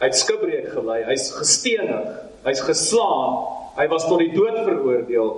uit 0.00 0.16
skipbreek 0.16 0.68
gelei, 0.72 1.00
hy's 1.08 1.26
gestenig, 1.34 2.12
hy's 2.46 2.62
geslaan, 2.64 3.40
hy 3.76 3.88
was 3.90 4.06
tot 4.06 4.22
die 4.22 4.30
dood 4.32 4.62
veroordeel. 4.68 5.32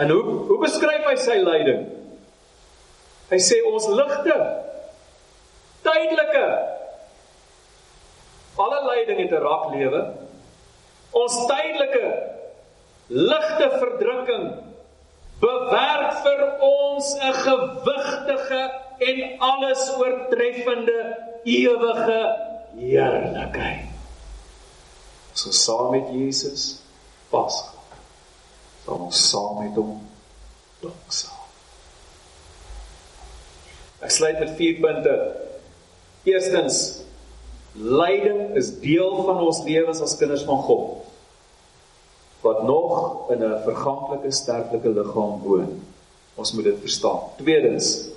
En 0.00 0.10
hoe 0.10 0.22
hoe 0.48 0.58
beskryf 0.64 1.04
hy 1.10 1.16
sy 1.20 1.36
lyding? 1.44 1.84
Hy 3.30 3.40
sê 3.42 3.60
ons 3.68 3.90
ligte 3.92 4.38
tydelike 5.84 6.46
alle 8.64 8.80
lyding 8.88 9.20
het 9.20 9.32
'n 9.32 9.44
rak 9.44 9.64
lewe. 9.74 10.02
Ons 11.12 11.34
tydelike 11.46 12.06
ligte 13.08 13.68
verdrukking 13.80 14.44
bewerk 15.40 16.12
vir 16.24 16.40
ons 16.60 17.14
'n 17.14 17.34
gewigtige 17.46 18.62
en 18.98 19.38
alles 19.38 19.90
oortreffende 19.98 21.00
ewige 21.44 22.20
heerlikheid. 22.76 23.90
So 25.34 25.50
saam 25.50 25.90
met 25.90 26.08
Jesus 26.12 26.80
pas 27.30 27.64
sal 28.84 29.00
ons 29.00 29.30
saam 29.30 29.58
met 29.62 29.76
hom 29.80 29.96
doxa. 30.82 31.32
Ek 34.04 34.12
sluit 34.12 34.38
met 34.38 34.52
vier 34.58 34.80
punte. 34.84 35.14
Eerstens, 36.28 37.00
lyding 37.72 38.52
is 38.60 38.70
deel 38.80 39.24
van 39.24 39.40
ons 39.40 39.62
lewens 39.64 40.02
as 40.04 40.16
kinders 40.20 40.44
van 40.44 40.60
God 40.68 41.03
wat 42.44 42.62
nog 42.62 43.30
in 43.32 43.42
'n 43.42 43.62
verganklike 43.64 44.30
sterflike 44.30 44.88
liggaam 44.88 45.40
woon. 45.42 45.82
Ons 46.34 46.52
moet 46.52 46.64
dit 46.64 46.80
verstaan. 46.80 47.20
Tweedens, 47.36 48.08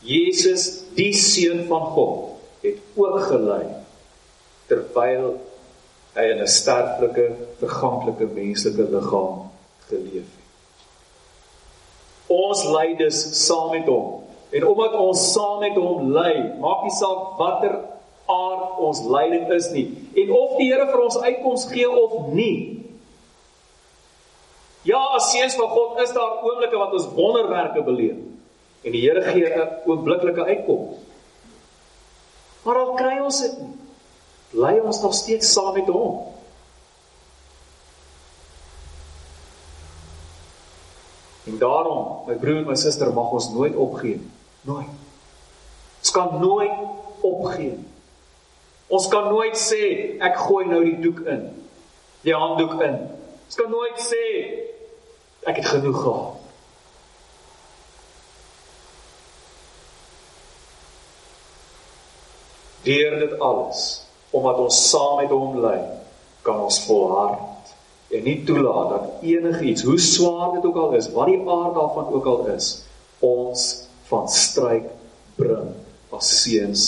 Jesus, 0.00 0.82
die 0.94 1.12
seun 1.12 1.66
van 1.66 1.84
God, 1.94 2.38
het 2.60 2.78
ook 2.94 3.20
gely 3.20 3.66
terwyl 4.66 5.40
hy 6.14 6.24
in 6.32 6.40
'n 6.40 6.46
sterflike, 6.46 7.26
verganklike 7.58 8.26
menslike 8.26 8.86
liggaam 8.90 9.50
geleef 9.88 10.28
het. 10.36 10.44
Ons 12.26 12.64
ly 12.64 12.96
dus 12.96 13.46
saam 13.46 13.70
met 13.70 13.86
hom. 13.86 14.22
En 14.50 14.66
omdat 14.66 14.94
ons 14.94 15.32
saam 15.32 15.58
met 15.58 15.74
hom 15.74 16.12
ly, 16.12 16.54
maak 16.60 16.82
nie 16.82 16.96
saak 16.96 17.36
watter 17.38 17.78
aard 18.26 18.78
ons 18.78 19.02
lyding 19.06 19.52
is 19.52 19.70
nie 19.70 19.86
en 20.18 20.32
of 20.34 20.56
die 20.58 20.70
Here 20.72 20.86
vir 20.90 21.02
ons 21.02 21.18
uitkoms 21.18 21.66
gee 21.70 21.88
of 21.90 22.32
nie. 22.34 22.75
Ja, 24.86 25.00
as 25.18 25.32
seuns 25.32 25.56
van 25.58 25.68
God 25.68 26.00
is 26.04 26.12
daar 26.14 26.42
oomblikke 26.46 26.78
wat 26.78 26.94
ons 26.94 27.08
wonderwerke 27.16 27.82
beleef 27.82 28.22
en 28.86 28.94
die 28.94 29.02
Here 29.02 29.22
gee 29.22 29.48
'n 29.50 29.68
oombliklike 29.90 30.44
uitkoms. 30.44 30.96
Maar 32.62 32.78
al 32.78 32.94
kry 32.94 33.18
ons 33.18 33.40
dit 33.40 33.58
nie, 33.58 33.74
ly 34.50 34.78
ons 34.78 35.00
nog 35.02 35.14
steeds 35.14 35.52
saam 35.52 35.74
met 35.74 35.88
hom. 35.90 36.22
En 41.46 41.58
daarom, 41.58 42.26
my 42.26 42.34
broer 42.34 42.56
en 42.56 42.66
my 42.66 42.74
suster, 42.74 43.12
mag 43.12 43.30
ons 43.30 43.50
nooit 43.50 43.74
opgee 43.74 44.16
nie. 44.16 44.30
Nooit. 44.66 44.94
Ons 46.00 46.10
kan 46.10 46.40
nooit 46.40 46.78
opgee. 47.22 47.78
Ons 48.86 49.08
kan 49.08 49.28
nooit 49.30 49.58
sê 49.58 49.82
ek 50.22 50.36
gooi 50.46 50.66
nou 50.66 50.84
die 50.84 50.98
doek 51.00 51.20
in. 51.26 51.44
Die 52.22 52.34
handdoek 52.34 52.82
in. 52.82 52.98
Ons 53.46 53.54
kan 53.54 53.70
nooit 53.70 53.98
sê 54.02 54.24
ek 55.46 55.60
het 55.60 55.66
genoeg 55.66 56.00
gehad. 56.02 56.42
Deur 62.86 63.18
dit 63.18 63.38
alles, 63.42 63.82
omdat 64.30 64.58
ons 64.62 64.80
saam 64.90 65.16
met 65.20 65.30
hom 65.34 65.58
lê, 65.62 65.78
kan 66.46 66.60
ons 66.66 66.78
volhard 66.86 67.74
en 68.14 68.22
nie 68.22 68.38
toelaat 68.46 68.92
dat 68.92 69.24
enigiets, 69.26 69.82
hoe 69.82 69.98
swaar 69.98 70.52
dit 70.54 70.66
ook 70.68 70.76
al 70.78 70.94
is, 70.98 71.08
wat 71.14 71.26
die 71.26 71.40
aard 71.42 71.74
daarvan 71.74 72.12
ook 72.14 72.26
al 72.30 72.44
is, 72.54 72.68
ons 73.18 73.64
van 74.06 74.28
stryk 74.30 74.86
bring 75.34 75.72
as 76.14 76.28
seuns 76.42 76.84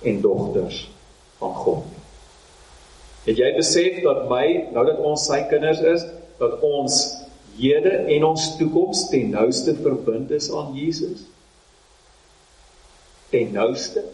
en 0.00 0.22
dogters 0.24 0.86
van 1.38 1.52
God. 1.54 1.84
Het 3.26 3.36
jy 3.36 3.50
besef 3.58 4.00
dat 4.04 4.24
my, 4.32 4.46
nou 4.72 4.86
dat 4.88 5.04
ons 5.04 5.26
sy 5.28 5.42
kinders 5.50 5.84
is, 5.84 6.06
dat 6.40 6.56
ons 6.64 7.02
hede 7.60 7.92
en 8.16 8.24
ons 8.24 8.46
toekoms 8.58 9.06
ten 9.12 9.30
nouste 9.34 9.74
verbind 9.78 10.30
is 10.34 10.50
aan 10.52 10.72
Jesus? 10.74 11.26
Ten 13.30 13.52
nouste. 13.52 14.04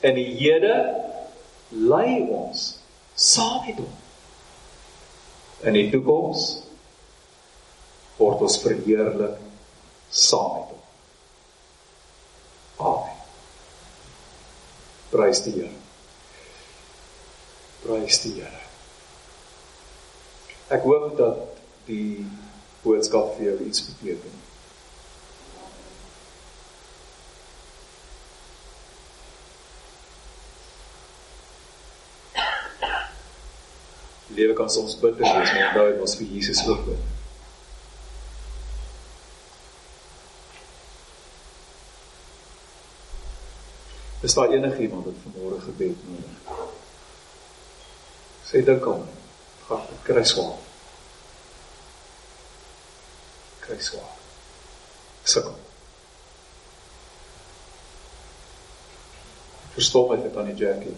In 0.00 0.16
die 0.16 0.30
hede 0.38 0.74
lei 1.68 2.20
ons 2.30 2.68
saam 3.14 3.64
met 3.66 3.80
hom. 3.80 3.92
In 5.66 5.76
die 5.76 5.88
toekoms 5.90 6.46
word 8.20 8.44
ons 8.46 8.60
verheerlik 8.62 9.40
saam 10.12 10.54
met 10.58 10.70
hom. 10.70 10.82
Amen. 12.92 13.18
Prys 15.10 15.42
die 15.46 15.56
Here. 15.56 15.74
Prys 17.84 18.20
die 18.24 18.34
Here. 18.40 18.64
Ek 20.76 20.82
hoop 20.84 21.14
dat 21.18 21.55
die 21.86 22.26
boodskap 22.82 23.36
vir 23.36 23.50
jou 23.50 23.56
iets 23.66 23.84
beteken. 23.86 24.42
Lewe 34.36 34.52
kan 34.58 34.70
soms 34.70 34.98
bitter 35.00 35.24
wees, 35.24 35.52
maar 35.52 35.68
onthou 35.68 35.86
dit 35.92 36.00
was 36.02 36.16
vir 36.20 36.34
Jesus 36.36 36.66
ook 36.68 36.84
bid. 36.90 37.04
Is 44.26 44.34
daar 44.34 44.50
enigiemand 44.52 45.04
wat 45.04 45.24
vanmôre 45.24 45.60
gebed 45.62 46.06
nodig? 46.10 46.62
Sê 48.48 48.64
dink 48.66 48.86
aan. 48.90 49.04
Gaan 49.68 50.00
kry 50.02 50.24
swaar. 50.26 50.65
Kry 53.66 53.78
swaar. 53.82 54.14
Sukkel. 55.22 55.58
Verstom 59.74 60.10
het 60.10 60.22
dit 60.22 60.36
aan 60.36 60.44
die 60.44 60.54
Jackie. 60.54 60.96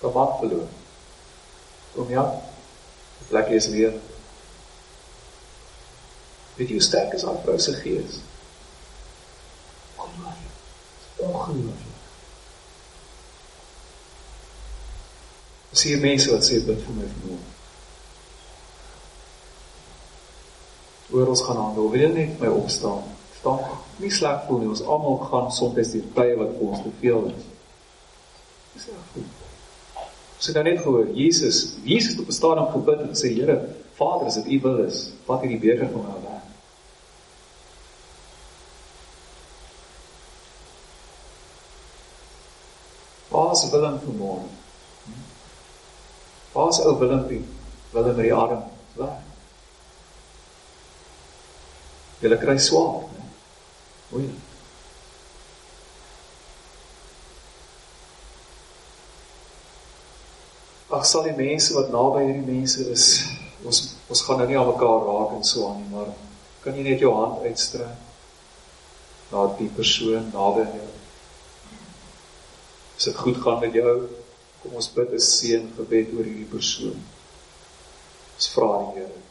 Wat 0.00 0.38
verloor. 0.38 0.68
Kom 1.94 2.10
ja. 2.10 2.24
Die 3.18 3.26
plek 3.28 3.48
is 3.56 3.68
weer. 3.72 3.94
Weet 6.56 6.68
jy 6.68 6.78
hoe 6.78 6.84
sterk 6.84 7.14
is 7.16 7.24
haar 7.24 7.40
vrou 7.44 7.58
se 7.60 7.74
gees? 7.80 8.20
Kom 9.96 10.12
maar. 10.22 10.38
Ongelooflik. 11.16 11.94
Sien 15.76 16.00
mense 16.00 16.30
wat 16.32 16.44
sê 16.44 16.60
bid 16.64 16.80
vir 16.86 16.96
my 16.96 17.08
vanmôre. 17.12 17.55
Oor 21.16 21.32
ons 21.32 21.42
gaan 21.46 21.56
handel, 21.56 21.88
wil 21.90 22.12
net 22.12 22.40
my 22.40 22.50
opstaan. 22.52 23.04
Staan 23.38 23.62
nie 24.02 24.10
sleg 24.12 24.42
voel 24.44 24.58
nie. 24.60 24.68
Ons 24.74 24.84
almal 24.84 25.16
gaan 25.30 25.48
soms 25.54 25.92
deur 25.94 26.08
tye 26.18 26.36
wat 26.36 26.54
vir 26.58 26.68
ons 26.68 26.82
te 26.84 26.92
veel 27.00 27.28
is. 27.30 27.46
Dis 28.74 28.88
reg. 28.92 29.44
Ons 30.36 30.50
het 30.50 30.58
nou 30.58 30.64
net 30.66 30.82
gehoor 30.82 31.08
Jesus, 31.16 31.60
Jesus 31.88 32.12
het 32.12 32.20
op 32.20 32.28
'n 32.28 32.36
stadium 32.36 32.68
gebid 32.74 33.00
en 33.00 33.14
gesê 33.14 33.32
Here, 33.32 33.56
Vader, 33.96 34.26
as 34.26 34.34
dit 34.34 34.46
U 34.46 34.60
wil 34.60 34.84
is, 34.84 34.98
vat 35.24 35.40
hierdie 35.40 35.60
beker 35.60 35.88
van 35.92 36.04
my. 36.04 36.36
Waar 43.28 43.52
is 43.52 43.70
Willem? 43.70 44.00
Waar 46.52 46.68
is 46.68 46.80
ou 46.80 46.98
Willempie? 46.98 47.44
Willem 47.90 48.16
met 48.16 48.24
die 48.24 48.34
arm 48.34 48.62
weg. 48.92 49.25
Julle 52.26 52.38
kry 52.42 52.58
swaar, 52.58 53.04
né? 53.14 53.24
Mooi. 54.10 54.24
Ag 60.90 61.04
sal 61.06 61.28
die 61.28 61.34
mense 61.38 61.76
wat 61.76 61.92
naby 61.94 62.24
hierdie 62.24 62.48
mense 62.48 62.86
is, 62.90 63.04
ons 63.62 63.78
ons 64.10 64.22
gaan 64.26 64.40
nou 64.42 64.46
nie 64.50 64.58
aan 64.58 64.66
mekaar 64.72 65.06
raak 65.06 65.36
en 65.36 65.46
so 65.46 65.68
aan 65.68 65.78
nie, 65.84 65.92
maar 65.92 66.10
kan 66.64 66.74
jy 66.74 66.86
net 66.88 67.04
jou 67.04 67.12
hand 67.14 67.46
uitstrek 67.46 67.94
na 69.30 69.44
die 69.60 69.70
persoon 69.76 70.26
naby 70.34 70.64
jou? 70.66 70.88
As 72.96 73.06
dit 73.06 73.22
goed 73.22 73.38
gaan 73.44 73.62
met 73.62 73.78
jou, 73.78 73.94
kom 74.64 74.74
ons 74.82 74.90
bid 74.98 75.14
'n 75.14 75.22
seën 75.30 75.70
gebed 75.78 76.10
oor 76.16 76.26
hierdie 76.26 76.50
persoon. 76.56 76.98
Ons 78.34 78.50
vra 78.56 78.72
die 78.82 78.98
Here 78.98 79.25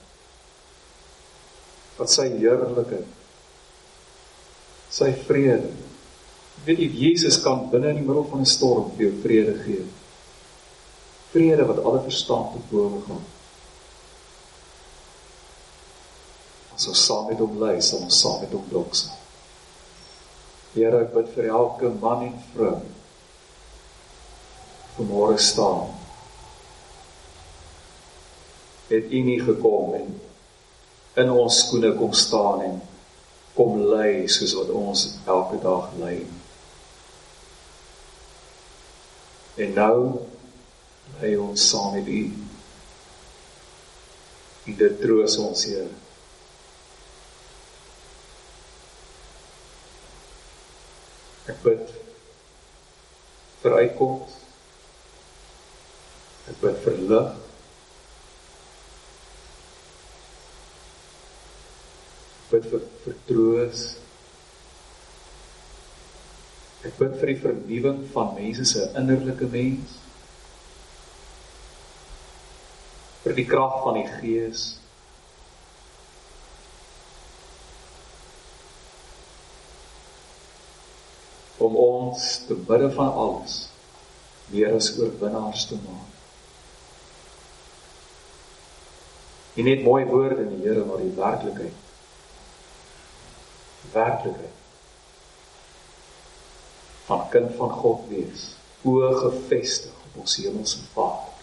wat 1.97 2.11
sy 2.11 2.29
heerlikheid 2.37 3.13
sy 4.95 5.11
vrede. 5.27 5.71
Weet 6.65 6.79
jy 6.79 6.89
Jesus 7.09 7.37
kan 7.43 7.67
binne 7.71 7.91
in 7.91 7.99
die 7.99 8.07
middel 8.07 8.25
van 8.31 8.41
'n 8.41 8.49
storm 8.49 8.91
vir 8.95 9.09
jou 9.09 9.15
vrede 9.23 9.55
gee. 9.63 9.85
Vrede 11.33 11.65
wat 11.67 11.83
alle 11.83 12.01
verstand 12.01 12.53
te 12.53 12.59
bowe 12.69 13.01
gaan. 13.07 13.23
As 16.75 16.87
ons 16.87 17.05
saam 17.05 17.27
met 17.27 17.39
hom 17.39 17.59
lê, 17.59 17.81
sal 17.81 17.99
ons 17.99 18.21
saam 18.21 18.41
met 18.41 18.51
hom 18.51 18.65
doks. 18.69 19.09
Here, 20.73 21.01
ek 21.01 21.13
bid 21.13 21.27
vir 21.35 21.45
elke 21.45 21.89
man 21.89 22.23
en 22.23 22.33
vrou 22.53 22.81
vanmôre 24.97 25.37
staan. 25.37 25.91
Het 28.87 29.11
U 29.11 29.21
nie 29.23 29.39
gekom 29.41 29.93
en 29.93 30.19
in 31.15 31.31
ons 31.31 31.59
skoene 31.63 31.93
kom 31.95 32.13
staan 32.13 32.61
en 32.65 32.79
kom 33.55 33.77
lei 33.91 34.27
soos 34.27 34.55
wat 34.57 34.71
ons 34.75 35.05
elke 35.31 35.59
dag 35.63 35.93
lei. 36.01 36.17
En 39.63 39.71
nou 39.77 39.99
lei 41.19 41.35
ons 41.39 41.69
saam 41.69 41.95
met 41.95 42.09
U. 42.11 42.23
En 44.65 44.75
dit 44.81 44.99
troos 44.99 45.37
ons, 45.39 45.63
Here. 45.69 45.87
Ek 51.45 51.61
bid 51.63 51.95
vir 53.61 53.79
uitkoms. 53.79 54.35
Ek 56.49 56.59
bid 56.59 56.79
vir 56.83 57.03
lig 57.13 57.44
troos. 63.29 63.83
Ek 66.85 66.97
bid 67.01 67.19
vir 67.19 67.31
die 67.31 67.41
vernuwing 67.41 68.01
van 68.13 68.33
mense 68.37 68.65
se 68.69 68.87
innerlike 68.99 69.49
mens. 69.49 69.99
Vir 73.25 73.37
die 73.37 73.47
krag 73.49 73.79
van 73.85 74.01
die 74.01 74.09
Gees. 74.17 74.65
om 81.65 81.75
ons 81.79 82.25
te 82.45 82.55
midde 82.67 82.89
van 82.93 83.13
alles 83.13 83.53
meer 84.51 84.75
as 84.75 84.91
oorwinnaars 84.99 85.63
te 85.69 85.77
maak. 85.81 86.11
Nie 89.55 89.63
net 89.69 89.85
mooi 89.85 90.03
woorde 90.05 90.43
in 90.43 90.51
die 90.51 90.67
Here 90.67 90.83
maar 90.85 91.01
die 91.01 91.15
werklikheid. 91.15 91.81
Werklikheid. 93.93 94.61
Van 97.05 97.27
kind 97.29 97.53
van 97.59 97.69
God 97.69 98.07
wees, 98.09 98.47
oë 98.85 99.11
gefestig 99.21 99.93
op 100.09 100.21
ons 100.23 100.37
hemelse 100.41 100.81
Vader. 100.93 101.33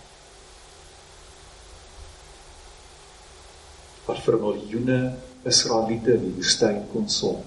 Wat 4.06 4.18
vir 4.24 4.40
miljoene 4.42 4.98
Israeliete 5.46 6.16
in 6.18 6.26
die 6.26 6.36
woestyn 6.40 6.82
kon 6.90 7.08
sorg 7.10 7.46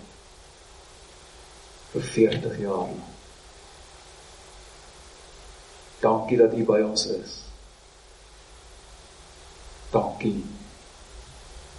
vir 1.95 2.03
40 2.03 2.57
jaar. 2.59 2.89
Dankie 6.03 6.37
dat 6.37 6.53
U 6.53 6.63
by 6.67 6.81
ons 6.83 7.05
is. 7.15 7.35
Dankie 9.93 10.41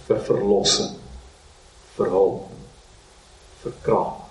vir 0.07 0.21
verlossing, 0.25 0.95
vir 1.97 2.09
hulp, 2.15 2.46
vir 3.63 3.75
krag, 3.85 4.23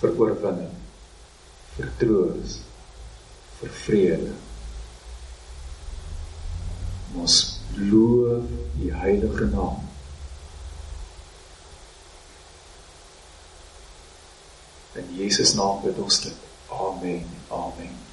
vir 0.00 0.16
oorwinning, 0.20 0.74
vir 1.76 1.92
troos, 2.00 2.58
vir 3.60 3.76
vrede. 3.82 4.32
Ons 7.16 7.36
loof 7.76 8.50
U 8.76 8.90
heilige 8.92 9.46
naam. 9.52 9.80
In 15.00 15.14
Jesus 15.16 15.54
naam 15.56 15.80
bid 15.84 15.98
ons 15.98 16.20
dit. 16.24 16.44
Amen. 16.68 17.24
Amen. 17.50 18.05